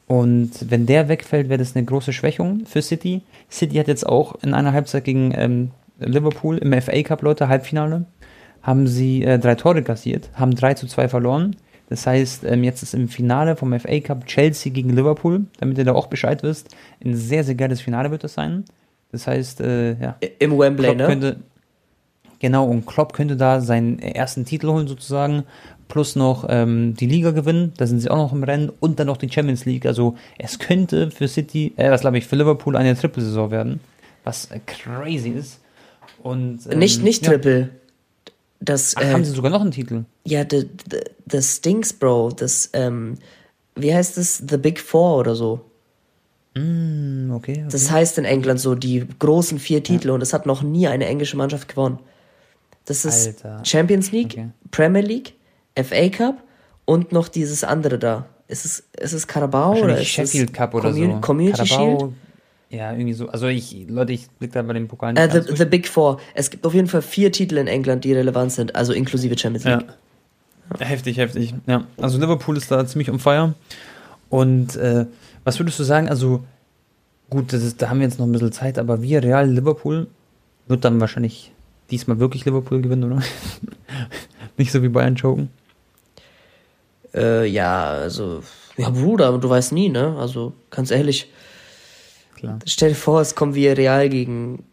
[0.07, 3.21] Und wenn der wegfällt, wäre das eine große Schwächung für City.
[3.49, 8.05] City hat jetzt auch in einer Halbzeit gegen ähm, Liverpool im FA Cup, Leute, Halbfinale,
[8.61, 11.55] haben sie äh, drei Tore kassiert, haben 3 zu 2 verloren.
[11.89, 15.85] Das heißt, ähm, jetzt ist im Finale vom FA Cup Chelsea gegen Liverpool, damit ihr
[15.85, 16.75] da auch Bescheid wisst.
[17.03, 18.65] Ein sehr, sehr geiles Finale wird das sein.
[19.11, 20.17] Das heißt, äh, ja.
[20.39, 21.05] Im Wembley, Klopp ne?
[21.05, 21.35] Könnte,
[22.39, 25.43] genau, und Klopp könnte da seinen ersten Titel holen sozusagen
[25.87, 29.07] plus noch ähm, die Liga gewinnen, da sind sie auch noch im Rennen und dann
[29.07, 29.85] noch die Champions League.
[29.85, 33.79] Also es könnte für City, äh, was glaube ich, für Liverpool eine Triple-Saison werden,
[34.23, 35.59] was crazy ist.
[36.23, 37.33] Und, ähm, nicht, nicht ja.
[37.33, 37.69] Triple.
[38.59, 40.05] Das, Ach, äh, haben sie sogar noch einen Titel?
[40.25, 40.43] Ja,
[41.25, 42.31] das Stinks, Bro.
[42.31, 43.15] Das, ähm,
[43.75, 44.41] wie heißt das?
[44.49, 45.61] The Big Four oder so.
[46.55, 50.13] Mm, okay, okay, Das heißt in England so die großen vier Titel ja.
[50.13, 51.99] und es hat noch nie eine englische Mannschaft gewonnen.
[52.85, 53.65] Das ist Alter.
[53.65, 54.49] Champions League, okay.
[54.71, 55.33] Premier League,
[55.81, 56.43] FA Cup
[56.85, 58.25] und noch dieses andere da.
[58.47, 61.21] Ist es, ist es Carabao oder ist Sheffield Cup oder Commun so?
[61.21, 62.13] Community Carabao, Shield?
[62.69, 63.29] Ja, irgendwie so.
[63.29, 66.19] Also ich, Leute, ich blick da bei dem Pokal nicht uh, the, the, Big Four.
[66.33, 69.65] Es gibt auf jeden Fall vier Titel in England, die relevant sind, also inklusive Champions
[69.65, 69.85] League.
[69.87, 70.79] Ja.
[70.79, 70.85] ja.
[70.85, 71.53] Heftig, heftig.
[71.67, 73.53] Ja, also Liverpool ist da ziemlich um Feier.
[74.29, 75.05] Und äh,
[75.43, 76.09] was würdest du sagen?
[76.09, 76.43] Also
[77.29, 80.07] gut, das ist, da haben wir jetzt noch ein bisschen Zeit, aber wie Real Liverpool
[80.67, 81.51] wird dann wahrscheinlich
[81.91, 83.21] diesmal wirklich Liverpool gewinnen, oder?
[84.57, 85.49] nicht so wie Bayern choken.
[87.15, 88.41] Äh, ja, also,
[88.77, 90.15] ja, Bruder, du weißt nie, ne?
[90.19, 91.31] Also, ganz ehrlich.
[92.35, 92.59] Klar.
[92.65, 94.65] Stell dir vor, es kommt wie Real gegen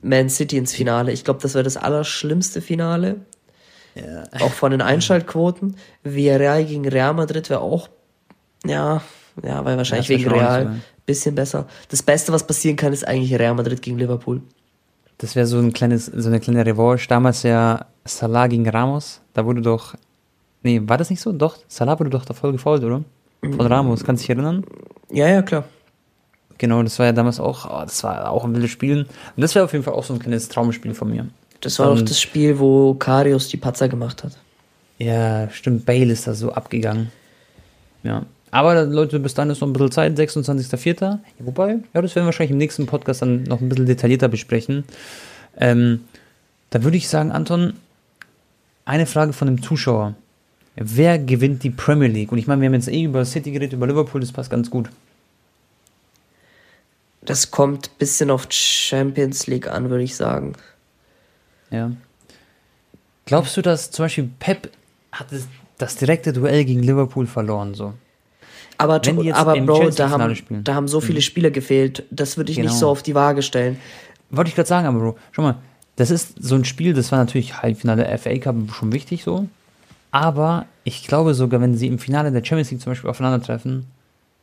[0.00, 1.12] Man City ins Finale.
[1.12, 3.16] Ich glaube, das wäre das allerschlimmste Finale.
[3.94, 4.24] Ja.
[4.40, 5.76] Auch von den Einschaltquoten.
[6.02, 7.88] Villarreal gegen Real Madrid wäre auch,
[8.66, 9.02] ja,
[9.42, 11.66] ja, weil wahrscheinlich Ja, wegen Real nicht bisschen besser.
[11.88, 14.42] Das Beste, was passieren kann, ist eigentlich Real Madrid gegen Liverpool.
[15.18, 17.08] Das wäre so ein kleines, so eine kleine Revanche.
[17.08, 19.22] Damals ja Salah gegen Ramos.
[19.32, 19.94] Da wurde doch.
[20.66, 21.30] Nee, war das nicht so?
[21.30, 23.04] Doch, Salah wurde doch da voll gefault, oder?
[23.40, 24.64] Von Ramos, kannst du dich erinnern?
[25.12, 25.62] Ja, ja, klar.
[26.58, 29.02] Genau, das war ja damals auch, oh, das war auch ein wildes Spiel.
[29.02, 29.08] Und
[29.40, 31.28] das wäre auf jeden Fall auch so ein kleines Traumspiel von mir.
[31.60, 34.32] Das war doch Und- das Spiel, wo Karius die Patzer gemacht hat.
[34.98, 37.12] Ja, stimmt, Bale ist da so abgegangen.
[38.02, 38.26] Ja.
[38.50, 41.00] Aber Leute, bis dann ist noch ein bisschen Zeit, 26.04.
[41.02, 44.26] Ja, wobei, ja, das werden wir wahrscheinlich im nächsten Podcast dann noch ein bisschen detaillierter
[44.28, 44.82] besprechen.
[45.58, 46.00] Ähm,
[46.70, 47.74] da würde ich sagen, Anton,
[48.84, 50.14] eine Frage von dem Zuschauer.
[50.76, 52.30] Wer gewinnt die Premier League?
[52.32, 54.70] Und ich meine, wir haben jetzt eh über City geredet, über Liverpool, das passt ganz
[54.70, 54.90] gut.
[57.22, 60.52] Das kommt ein bisschen auf Champions League an, würde ich sagen.
[61.70, 61.90] Ja.
[63.24, 64.70] Glaubst du, dass zum Beispiel Pep
[65.10, 65.48] hat das,
[65.78, 67.94] das direkte Duell gegen Liverpool verloren, so?
[68.78, 70.62] Aber, Wenn die jetzt aber im Bro, da haben, spielen.
[70.62, 72.04] da haben so viele Spieler gefehlt.
[72.10, 72.78] Das würde ich nicht Genau.
[72.78, 73.78] so auf die Waage stellen.
[74.30, 75.56] Wollte ich gerade sagen, aber Bro, schau mal,
[75.96, 79.48] das ist so ein Spiel, das war natürlich Halbfinale FA Cup schon wichtig so.
[80.16, 83.84] Aber ich glaube sogar, wenn sie im Finale der Champions League zum Beispiel aufeinandertreffen,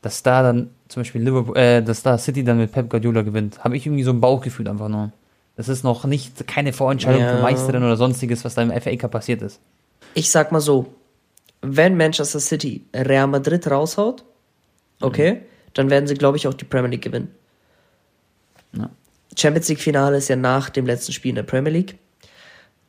[0.03, 3.63] dass da dann zum Beispiel Liverpool, äh, dass da City dann mit Pep Guardiola gewinnt.
[3.63, 5.11] Habe ich irgendwie so ein Bauchgefühl einfach nur.
[5.55, 7.38] Das ist noch nicht keine Vorentscheidung Ja.
[7.38, 9.59] für Meisterin oder sonstiges, was da im FA Cup passiert ist.
[10.13, 10.93] Ich sag mal so,
[11.61, 14.24] wenn Manchester City Real Madrid raushaut,
[15.01, 15.41] okay,
[15.74, 17.32] dann werden sie, glaube ich, auch die Premier League gewinnen.
[18.74, 18.89] Ja.
[19.36, 21.97] Champions League Finale ist ja nach dem letzten Spiel in der Premier League.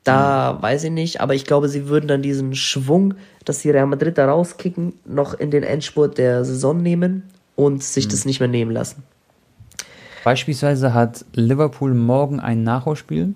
[0.04, 3.86] Da weiß ich nicht, aber ich glaube, sie würden dann diesen Schwung, dass sie Real
[3.86, 7.24] Madrid da rauskicken, noch in den Endspurt der Saison nehmen
[7.56, 9.02] und sich das nicht mehr nehmen lassen.
[10.22, 13.34] Beispielsweise hat Liverpool morgen ein Nachholspiel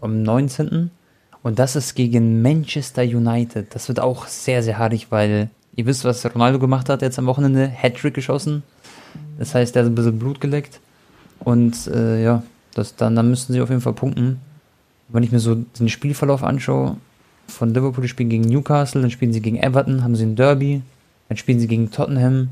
[0.00, 0.90] am 19.
[1.42, 3.74] Und das ist gegen Manchester United.
[3.74, 7.26] Das wird auch sehr, sehr haarig, weil ihr wisst, was Ronaldo gemacht hat jetzt am
[7.26, 7.68] Wochenende.
[7.68, 8.62] Hattrick geschossen.
[9.38, 10.80] Das heißt, er hat ein bisschen Blut geleckt.
[11.40, 12.42] Und äh, ja,
[12.74, 14.40] das, dann, dann müssten sie auf jeden Fall punkten.
[15.14, 16.96] Wenn ich mir so den Spielverlauf anschaue,
[17.46, 20.82] von Liverpool, die spielen gegen Newcastle, dann spielen sie gegen Everton, haben sie ein Derby,
[21.28, 22.48] dann spielen sie gegen Tottenham,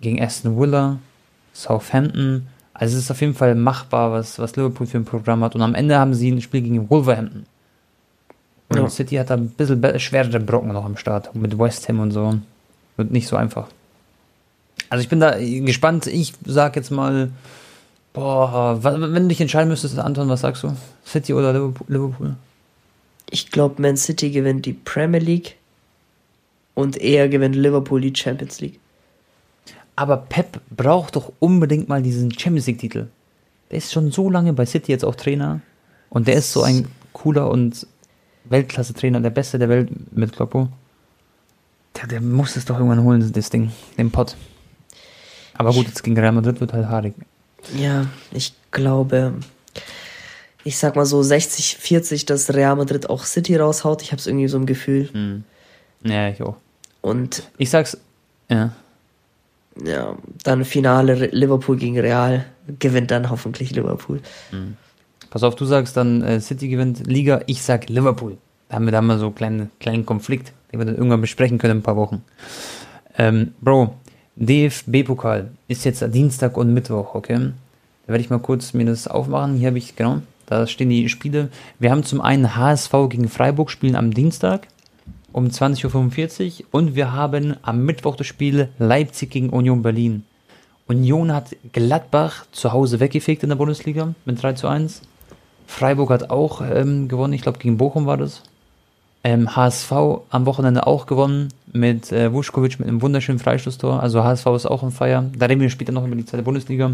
[0.00, 1.00] gegen Aston Villa,
[1.52, 2.46] Southampton.
[2.74, 5.56] Also es ist auf jeden Fall machbar, was, was Liverpool für ein Programm hat.
[5.56, 7.44] Und am Ende haben sie ein Spiel gegen Wolverhampton.
[8.68, 8.88] Und Ja.
[8.88, 11.34] City hat da ein bisschen schwerere Brocken noch am Start.
[11.34, 12.38] Mit West Ham und so.
[12.96, 13.66] Wird nicht so einfach.
[14.90, 16.06] Also ich bin da gespannt.
[16.06, 17.30] Ich sag jetzt mal,
[18.16, 20.74] boah, wenn du dich entscheiden müsstest, Anton, was sagst du?
[21.04, 21.86] City oder Liverpool?
[21.86, 22.36] Liverpool?
[23.28, 25.56] Ich glaube, Man City gewinnt die Premier League
[26.74, 28.80] und eher gewinnt Liverpool die Champions League.
[29.96, 33.08] Aber Pep braucht doch unbedingt mal diesen Champions League-Titel.
[33.70, 35.60] Der ist schon so lange bei City jetzt auch Trainer.
[36.08, 37.86] Und der ist so ein cooler und
[38.44, 40.68] Weltklasse-Trainer, der Beste der Welt mit Kloppo.
[41.96, 44.36] Der, der muss es doch irgendwann holen, das Ding, den Pott.
[45.54, 47.14] Aber gut, jetzt gegen Real Madrid wird halt haarig.
[47.76, 49.34] Ja, ich glaube,
[50.64, 54.02] ich sag mal so 60, 40, dass Real Madrid auch City raushaut.
[54.02, 55.08] Ich habe es irgendwie so im Gefühl.
[55.12, 55.44] Hm.
[56.04, 56.56] Ja, ich auch.
[57.02, 57.96] Und Ich sag's,
[58.48, 58.72] ja.
[59.84, 62.44] ja, dann Finale Liverpool gegen Real
[62.80, 64.20] gewinnt dann hoffentlich Liverpool.
[65.30, 68.36] Pass auf, du sagst dann äh, City gewinnt Liga, ich sag Liverpool.
[68.68, 71.58] Da haben wir da mal so einen kleinen, kleinen Konflikt, den wir dann irgendwann besprechen
[71.58, 72.24] können in ein paar Wochen.
[73.16, 73.94] Ähm, Bro,
[74.36, 77.52] DFB-Pokal ist jetzt Dienstag und Mittwoch, okay?
[78.06, 79.56] Da werde ich mal kurz mir das aufmachen.
[79.56, 81.48] Hier habe ich, genau, da stehen die Spiele.
[81.78, 84.68] Wir haben zum einen HSV gegen Freiburg spielen am Dienstag
[85.32, 90.24] um 20.45 Uhr und wir haben am Mittwoch das Spiel Leipzig gegen Union Berlin.
[90.86, 95.00] Union hat Gladbach zu Hause weggefegt in der Bundesliga mit 3 zu 1.
[95.66, 98.42] Freiburg hat auch ähm, gewonnen, ich glaube gegen Bochum war das.
[99.24, 99.92] Ähm, HSV
[100.30, 101.48] am Wochenende auch gewonnen
[101.78, 104.02] mit äh, Vuskovic mit einem wunderschönen Freistoßtor.
[104.02, 105.24] Also HSV ist auch ein Feier.
[105.36, 106.92] Da reden wir später noch über die zweite Bundesliga.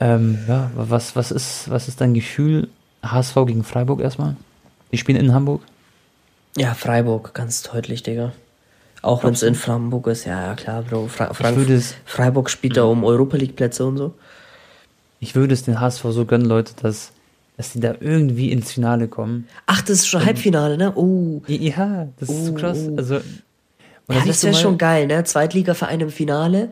[0.00, 2.68] Ähm, ja, was, was, ist, was ist dein Gefühl?
[3.02, 4.36] HSV gegen Freiburg erstmal?
[4.92, 5.62] Die spielen in Hamburg.
[6.56, 8.32] Ja, Freiburg, ganz deutlich, Digga.
[9.02, 11.08] Auch wenn es in Freiburg ist, ja, ja klar, Bro.
[11.08, 14.14] Fra Freiburg spielt da um Europa League Plätze und so.
[15.20, 17.12] Ich würde es den HSV so gönnen, Leute, dass,
[17.58, 19.46] dass die da irgendwie ins Finale kommen.
[19.66, 20.92] Ach, das ist schon Halbfinale, ne?
[20.96, 21.42] Oh.
[21.46, 22.78] Ja, das ist so Oh, krass.
[22.88, 22.96] oh.
[22.96, 23.14] Also,
[24.10, 25.22] Ja, das wäre schon geil, ne?
[25.24, 26.70] Zweitligaverein im Finale.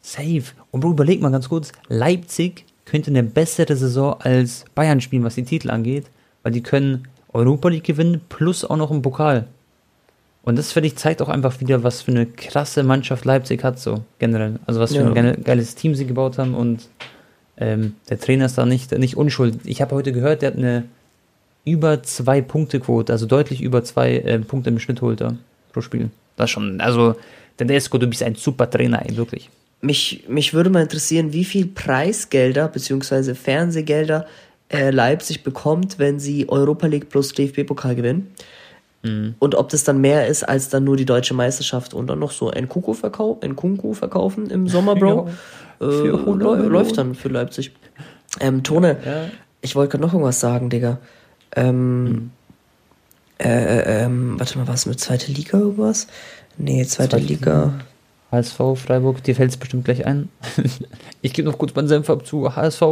[0.00, 0.44] Safe.
[0.70, 5.34] Und Bro, überleg mal ganz kurz, Leipzig könnte eine bessere Saison als Bayern spielen, was
[5.34, 6.06] die Titel angeht,
[6.42, 9.46] weil die können Europa League gewinnen plus auch noch einen Pokal.
[10.42, 13.78] Und das, finde ich, zeigt auch einfach wieder, was für eine krasse Mannschaft Leipzig hat,
[13.80, 14.58] so generell.
[14.66, 15.06] Also was für Ja.
[15.08, 16.88] ein geile- geiles Team sie gebaut haben und
[17.56, 19.58] ähm, der Trainer ist da nicht, nicht unschuld.
[19.64, 20.84] Ich habe heute gehört, der hat eine
[21.64, 25.36] über zwei Punkte Quote, also deutlich über zwei äh, Punkte im Schnitt holt er
[25.72, 26.10] pro Spiel.
[26.36, 27.14] Das schon, also
[27.56, 29.50] Tedesco, du bist ein super Trainer, ey, wirklich.
[29.80, 33.34] Mich, mich würde mal interessieren, wie viel Preisgelder bzw.
[33.34, 34.26] Fernsehgelder
[34.68, 38.32] äh, Leipzig bekommt, wenn sie Europa League plus DFB-Pokal gewinnen.
[39.04, 39.34] Mhm.
[39.38, 42.32] Und ob das dann mehr ist als dann nur die deutsche Meisterschaft und dann noch
[42.32, 45.28] so ein Kuku verkaufen, ein Kunku verkaufen im Sommer, Bro.
[45.80, 47.72] Ja, äh, läuft dann für Leipzig.
[48.40, 49.24] Ähm, Tone, ja.
[49.60, 50.98] ich wollte gerade noch irgendwas sagen, Digga.
[51.54, 52.30] Ähm, mhm.
[53.38, 56.06] äh, äh ähm, warte mal, was mit zweite Liga irgendwas?
[56.56, 57.74] Nee, zweite, zweite Liga.
[58.30, 60.28] HSV, Freiburg, dir fällt es bestimmt gleich ein.
[61.22, 62.82] ich gebe noch kurz meinen Senf ab zu HSV.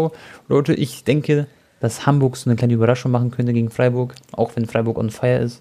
[0.49, 1.47] Leute, ich denke,
[1.81, 5.39] dass Hamburg so eine kleine Überraschung machen könnte gegen Freiburg, auch wenn Freiburg on fire
[5.39, 5.61] ist.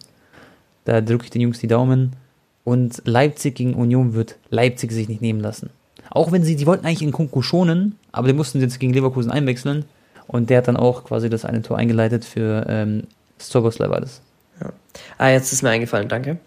[0.86, 2.16] Da drücke ich den Jungs die Daumen.
[2.64, 5.70] Und Leipzig gegen Union wird Leipzig sich nicht nehmen lassen.
[6.10, 9.32] Auch wenn sie, die wollten eigentlich in Kunku schonen, aber die mussten jetzt gegen Leverkusen
[9.32, 9.86] einwechseln.
[10.28, 13.04] Und der hat dann auch quasi das eine Tor eingeleitet für ähm,
[13.40, 14.22] Stoboslai war das.
[14.62, 14.72] Ja.
[15.18, 16.38] Ah, jetzt ist mir eingefallen, danke.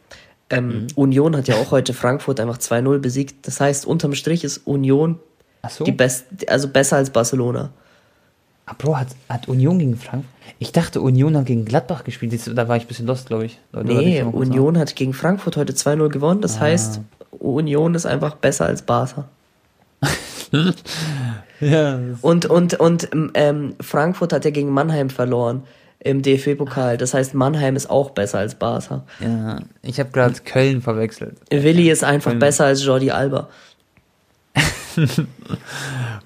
[0.51, 0.87] Ähm, mhm.
[0.95, 3.47] Union hat ja auch heute Frankfurt einfach 2-0 besiegt.
[3.47, 5.19] Das heißt, unterm Strich ist Union
[5.69, 5.85] so?
[5.85, 7.71] die best, also besser als Barcelona.
[8.67, 10.33] Ah, Bro, hat, hat Union gegen Frankfurt?
[10.59, 12.33] Ich dachte, Union hat gegen Gladbach gespielt.
[12.55, 13.59] Da war ich ein bisschen lost, glaube ich.
[13.73, 16.41] Oder nee, Union hat gegen Frankfurt heute 2-0 gewonnen.
[16.41, 16.61] Das ah.
[16.61, 17.01] heißt,
[17.33, 19.29] Union ist einfach besser als Barca.
[21.61, 21.99] ja.
[22.23, 25.65] Und, und, und ähm, Frankfurt hat ja gegen Mannheim verloren
[26.01, 26.97] im DFB-Pokal.
[26.97, 29.05] Das heißt, Mannheim ist auch besser als Barca.
[29.21, 31.37] Ja, ich habe gerade Köln verwechselt.
[31.51, 32.41] Willi ist einfach Köln.
[32.41, 33.49] besser als Jordi Alba.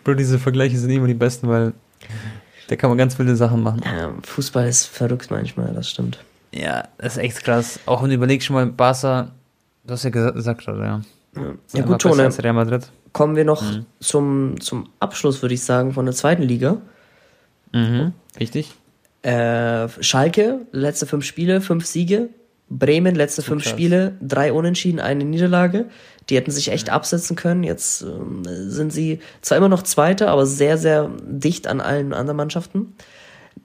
[0.04, 1.72] Bro, diese Vergleiche sind immer die besten, weil
[2.68, 3.82] da kann man ganz viele Sachen machen.
[3.84, 6.18] Ja, Fußball ist verrückt manchmal, das stimmt.
[6.52, 7.80] Ja, das ist echt krass.
[7.86, 9.32] Auch wenn du überlegst schon mal, Barca,
[9.84, 11.00] du hast ja gesagt, gerade, ja.
[11.36, 11.42] Ja,
[11.74, 12.30] ja gut, Tone.
[12.42, 12.90] Real Madrid.
[13.12, 13.86] Kommen wir noch mhm.
[14.00, 16.78] zum, zum Abschluss, würde ich sagen, von der zweiten Liga.
[17.72, 18.74] Mhm, richtig.
[19.22, 22.28] Äh, Schalke, letzte fünf Spiele, fünf Siege.
[22.70, 23.72] Bremen, letzte fünf krass.
[23.72, 25.86] Spiele, drei Unentschieden, eine Niederlage.
[26.28, 27.64] Die hätten sich echt absetzen können.
[27.64, 32.36] Jetzt ähm, sind sie zwar immer noch Zweiter, aber sehr, sehr dicht an allen anderen
[32.36, 32.94] Mannschaften.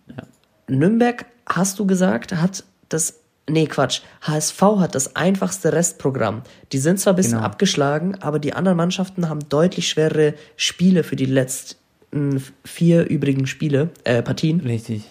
[0.08, 0.24] Ja.
[0.68, 3.20] Nürnberg, hast du gesagt, hat das.
[3.49, 3.99] Nee, Quatsch.
[4.22, 6.43] HSV hat das einfachste Restprogramm.
[6.72, 7.43] Die sind zwar ein bisschen genau.
[7.43, 13.89] abgeschlagen, aber die anderen Mannschaften haben deutlich schwerere Spiele für die letzten vier übrigen Spiele,
[14.06, 14.62] äh, Partien.
[14.62, 15.04] Richtig.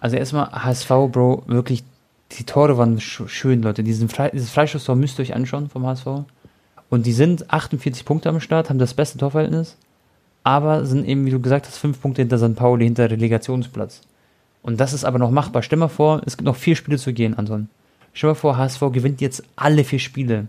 [0.00, 1.84] Also erstmal HSV, Bro, wirklich,
[2.38, 3.82] die Tore waren schön, Leute.
[3.82, 6.06] Diesen Fre dieses Freischusstor müsst ihr euch anschauen vom HSV.
[6.90, 9.76] Und die sind 48 Punkte am Start, haben das beste Torverhältnis,
[10.42, 12.54] aber sind eben, wie du gesagt hast, fünf Punkte hinter St.
[12.54, 14.02] Pauli, hinter Relegationsplatz.
[14.62, 15.62] Und das ist aber noch machbar.
[15.62, 17.68] Stell mal vor, es gibt noch vier Spiele zu gehen, Anton.
[18.12, 20.46] Stell mal vor, HSV gewinnt jetzt alle vier Spiele.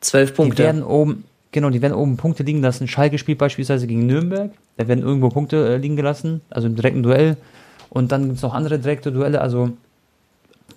[0.00, 0.56] Zwölf Punkte.
[0.56, 2.86] Die werden oben, genau, die werden oben Punkte liegen lassen.
[2.86, 4.52] Schalke spielt beispielsweise gegen Nürnberg.
[4.76, 7.36] Da werden irgendwo Punkte äh, liegen gelassen, also im direkten Duell.
[7.90, 9.40] Und dann gibt es noch andere direkte Duelle.
[9.40, 9.72] Also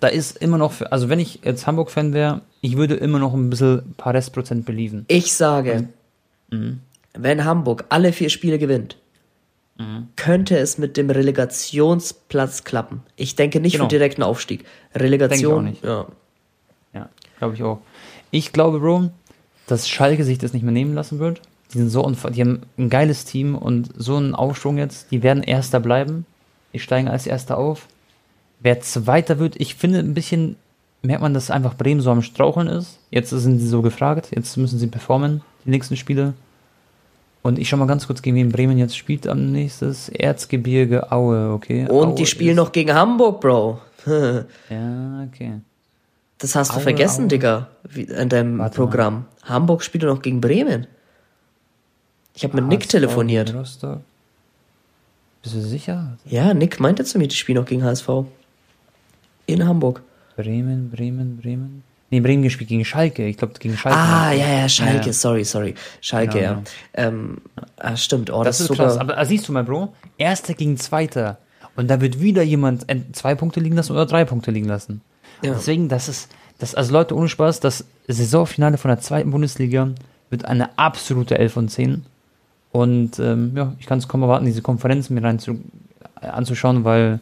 [0.00, 3.34] da ist immer noch, für, also wenn ich jetzt Hamburg-Fan wäre, ich würde immer noch
[3.34, 5.04] ein bisschen ein paar Restprozent belieben.
[5.08, 5.88] Ich sage,
[6.50, 6.80] mhm.
[7.14, 8.96] wenn Hamburg alle vier Spiele gewinnt,
[9.78, 10.08] mhm.
[10.16, 13.02] könnte es mit dem Relegationsplatz klappen.
[13.16, 13.84] Ich denke nicht genau.
[13.84, 14.64] für direkten Aufstieg.
[14.94, 16.14] Relegation, denke ich auch nicht.
[16.94, 17.00] ja.
[17.00, 17.80] Ja, glaube ich auch.
[18.30, 19.10] Ich glaube, Bro,
[19.66, 21.40] dass Schalke sich das nicht mehr nehmen lassen wird.
[21.72, 25.10] Die sind so die haben ein geiles Team und so einen Aufschwung jetzt.
[25.10, 26.26] Die werden Erster bleiben.
[26.72, 27.88] Die steigen als Erster auf.
[28.62, 30.56] Wer Zweiter wird, ich finde ein bisschen,
[31.02, 32.98] merkt man, dass einfach Bremen so am Straucheln ist.
[33.10, 36.34] Jetzt sind sie so gefragt, jetzt müssen sie performen, die nächsten Spiele.
[37.42, 40.08] Und ich schau mal ganz kurz, gegen wen Bremen jetzt spielt am nächstes.
[40.08, 41.88] Erzgebirge Aue, okay.
[41.88, 43.80] Und Aue die spielen noch gegen Hamburg, Bro.
[44.06, 45.54] ja, okay.
[46.38, 47.28] Das hast Aue, du vergessen, Aue.
[47.28, 49.14] Digga, in deinem Warte Programm.
[49.42, 49.54] Mal.
[49.54, 50.86] Hamburg spielt noch gegen Bremen.
[52.34, 53.52] Ich habe mit Nick telefoniert.
[53.52, 53.82] Bist
[55.56, 56.16] du sicher?
[56.24, 58.08] Ja, Nick meinte zu mir, die spielen noch gegen HSV.
[59.52, 60.02] In Hamburg.
[60.36, 61.82] Bremen, Bremen, Bremen.
[62.10, 63.26] Nee, Bremen gespielt gegen Schalke.
[63.26, 63.98] Ich glaube, gegen Schalke.
[63.98, 65.12] Ah, ja, ja, Schalke, ja.
[65.12, 65.74] sorry, sorry.
[66.00, 66.52] Schalke, genau, ja.
[66.52, 67.08] Genau.
[67.08, 67.38] Ähm,
[67.78, 68.86] ah, stimmt, oh, das, das ist sogar...
[68.88, 68.98] krass.
[68.98, 71.38] Aber ah, siehst du mal, Bro, Erster gegen Zweiter.
[71.76, 75.00] Und da wird wieder jemand zwei Punkte liegen lassen oder drei Punkte liegen lassen.
[75.42, 75.54] Ja.
[75.54, 79.90] Deswegen, das ist, das, also Leute, ohne Spaß, das Saisonfinale von der zweiten Bundesliga
[80.28, 82.04] wird eine absolute 11 von 10.
[82.72, 85.60] Und ähm, ja, ich kann es kaum erwarten, diese Konferenz mir rein zu,
[86.20, 87.20] anzuschauen, weil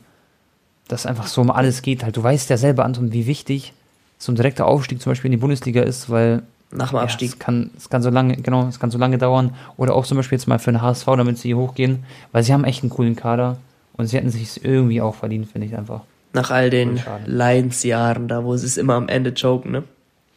[0.93, 2.03] das einfach so um alles geht.
[2.05, 3.72] Halt, du weißt ja selber, Anton, wie wichtig
[4.18, 7.30] so ein direkter Aufstieg zum Beispiel in die Bundesliga ist, weil nach dem Abstieg.
[7.30, 9.55] Ja, es, kann, es kann so lange, genau, es kann so lange dauern.
[9.76, 12.53] Oder auch zum Beispiel jetzt mal für den HSV, damit sie hier hochgehen, weil sie
[12.53, 13.57] haben echt einen coolen Kader
[13.97, 16.03] und sie hätten sich irgendwie auch verdient, finde ich einfach.
[16.32, 19.84] Nach all den Lions-Jahren, da wo sie es immer am Ende choken, ne?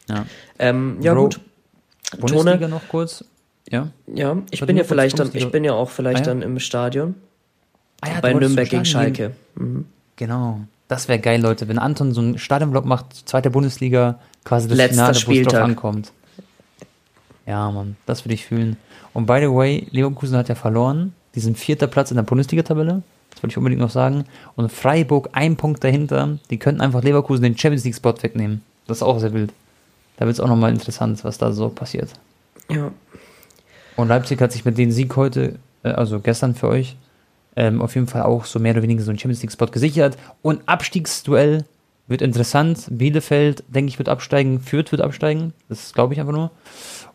[0.08, 0.26] Ja.
[0.58, 1.40] Ähm, ja, Bro, gut.
[2.18, 3.24] Bundesliga Tone, noch kurz.
[3.70, 3.88] Ja.
[4.12, 6.34] Ja, ich bin ja vielleicht dann, ich bin ja auch vielleicht ah, ja?
[6.34, 7.14] dann im Stadion.
[8.00, 9.32] Ah ja, Bei Nürnberg gegen Schalke.
[9.54, 9.86] Mhm.
[10.16, 10.60] Genau.
[10.88, 11.68] Das wäre geil, Leute.
[11.68, 15.34] Wenn Anton so einen Stadionblock macht, zweite Bundesliga, quasi das Letzter Finale, wo es drauf
[15.34, 15.64] Spieltag.
[15.64, 16.12] ankommt.
[17.46, 18.76] Ja, Mann, das würde ich fühlen.
[19.12, 21.14] Und by the way, Leverkusen hat ja verloren.
[21.34, 23.02] Die sind vierter Platz in der Bundesliga-Tabelle.
[23.30, 24.24] Das wollte ich unbedingt noch sagen.
[24.56, 26.38] Und Freiburg ein Punkt dahinter.
[26.50, 28.62] Die könnten einfach Leverkusen den Champions League-Spot wegnehmen.
[28.86, 29.52] Das ist auch sehr wild.
[30.16, 32.10] Da wird es auch nochmal interessant, was da so passiert.
[32.70, 32.92] Ja.
[33.96, 36.96] Und Leipzig hat sich mit dem Sieg heute, äh, also gestern für euch,
[37.56, 40.16] ähm, auf jeden Fall auch so mehr oder weniger so einen Champions League-Spot gesichert.
[40.42, 41.64] Und Abstiegsduell
[42.06, 42.86] wird interessant.
[42.90, 44.60] Bielefeld, denke ich, wird absteigen.
[44.60, 45.52] Fürth wird absteigen.
[45.68, 46.50] Das glaube ich einfach nur.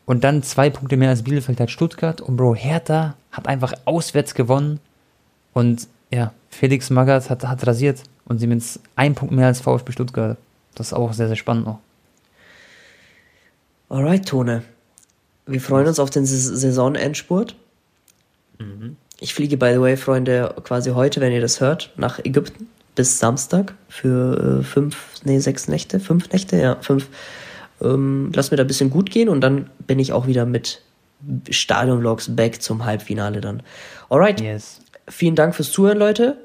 [0.06, 2.22] Und dann zwei Punkte mehr als Bielefeld hat Stuttgart.
[2.22, 4.80] Und Bro, Hertha hat einfach auswärts gewonnen.
[5.54, 8.02] Und ja, Felix Magath hat, hat rasiert.
[8.26, 8.64] Und sie mit
[8.96, 10.38] ein Punkt mehr als VfB Stuttgart.
[10.76, 11.80] Das ist auch sehr, sehr spannend noch.
[13.90, 14.64] Alright, Tone.
[15.46, 17.56] Wir freuen uns auf den Sais- Saisonendspurt.
[19.20, 23.20] Ich fliege, by the way, Freunde, quasi heute, wenn ihr das hört, nach Ägypten bis
[23.20, 27.08] Samstag für äh, fünf, nee, sechs Nächte, fünf Nächte, ja, fünf.
[27.82, 30.82] Ähm, lass mir da ein bisschen gut gehen und dann bin ich auch wieder mit
[31.50, 33.64] Stadion-Vlogs back zum Halbfinale dann.
[34.10, 34.82] Alright, Yes.
[35.08, 36.38] vielen Dank fürs Zuhören, Leute.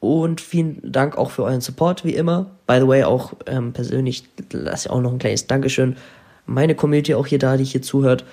[0.00, 2.50] Und vielen Dank auch für euren Support, wie immer.
[2.66, 5.96] By the way, auch ähm, persönlich lasse ich auch noch ein kleines Dankeschön.
[6.44, 8.26] Meine Community auch hier da, die hier zuhört.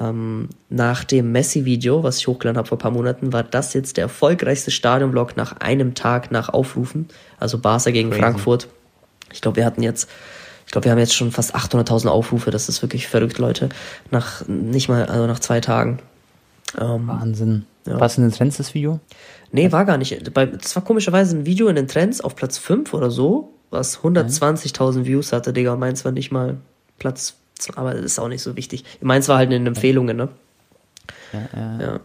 [0.00, 3.96] Ähm, nach dem Messi-Video, was ich hochgeladen habe vor ein paar Monaten, war das jetzt
[3.96, 7.08] der erfolgreichste Stadionvlog nach einem Tag nach Aufrufen.
[7.38, 8.22] Also Barca gegen Crazy.
[8.22, 8.68] Frankfurt.
[9.32, 10.08] Ich glaube, wir hatten jetzt,
[10.66, 12.50] ich glaube, wir haben jetzt schon fast 800.000 Aufrufe.
[12.50, 13.68] Das ist wirklich verrückt, Leute.
[14.10, 16.00] Nach nicht mal, also nach zwei Tagen.
[16.80, 17.66] Ähm, Wahnsinn.
[17.86, 18.00] Ja.
[18.00, 18.98] Was in den Trends das Video?
[19.52, 20.20] Nee, war gar nicht.
[20.34, 25.04] Das war komischerweise ein Video in den Trends auf Platz 5 oder so, was 120.000
[25.04, 25.76] Views hatte, Digga.
[25.76, 26.56] Meins war nicht mal
[26.98, 27.36] Platz,
[27.76, 28.84] aber das ist auch nicht so wichtig.
[29.00, 30.28] Meins war halt in den Empfehlungen, ne?
[31.32, 31.80] Ja, ja.
[31.80, 32.00] Ja.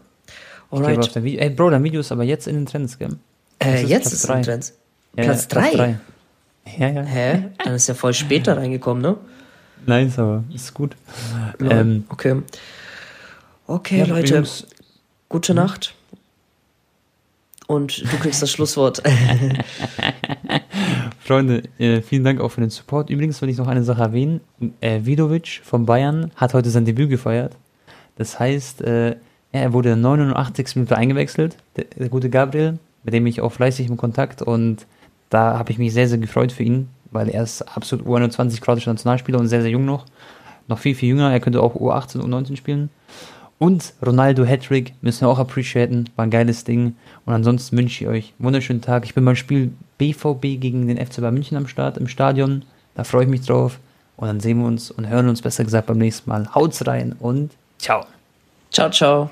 [0.70, 1.22] Alright.
[1.22, 1.40] Video.
[1.40, 3.16] Ey, Bro, dein Video ist aber jetzt in den Trends, gell?
[3.58, 4.72] Äh, ist jetzt Platz ist es in den Trends.
[5.16, 5.70] Ja, Platz ja, 3?
[5.76, 5.98] drei.
[6.78, 7.02] Ja, ja.
[7.02, 7.48] Hä?
[7.64, 9.16] Dann ist ja voll später reingekommen, ne?
[9.86, 10.94] Nice, aber ist gut.
[11.60, 12.42] Ja, Ähm, okay.
[13.66, 14.34] Okay, Leute.
[14.34, 14.66] Jungs,
[15.28, 15.94] Gute Nacht.
[17.66, 19.02] Und du kriegst das Schlusswort.
[21.30, 23.08] Freunde, äh, vielen Dank auch für den Support.
[23.08, 24.40] Übrigens will ich noch eine Sache erwähnen.
[24.80, 27.56] Äh, Vidovic von Bayern hat heute sein Debüt gefeiert.
[28.16, 29.14] Das heißt, äh,
[29.52, 30.74] er wurde in der 89.
[30.74, 31.56] Minute eingewechselt.
[31.76, 34.86] Der, der gute Gabriel, mit dem ich auch fleißig im Kontakt und
[35.28, 38.90] da habe ich mich sehr, sehr gefreut für ihn, weil er ist absolut U21 kroatischer
[38.90, 40.06] Nationalspieler und sehr, sehr jung noch.
[40.66, 41.30] Noch viel, viel jünger.
[41.30, 42.90] Er könnte auch U18 und U19 spielen.
[43.60, 46.10] Und Ronaldo Hattrick müssen wir auch appreciaten.
[46.16, 46.96] War ein geiles Ding.
[47.24, 49.04] Und ansonsten wünsche ich euch einen wunderschönen Tag.
[49.04, 49.70] Ich bin beim Spiel
[50.00, 52.64] BVB gegen den FC Bayern München am Start im Stadion.
[52.94, 53.78] Da freue ich mich drauf.
[54.16, 56.54] Und dann sehen wir uns und hören uns besser gesagt beim nächsten Mal.
[56.54, 58.06] Haut's rein und ciao.
[58.70, 59.30] ciao, ciao.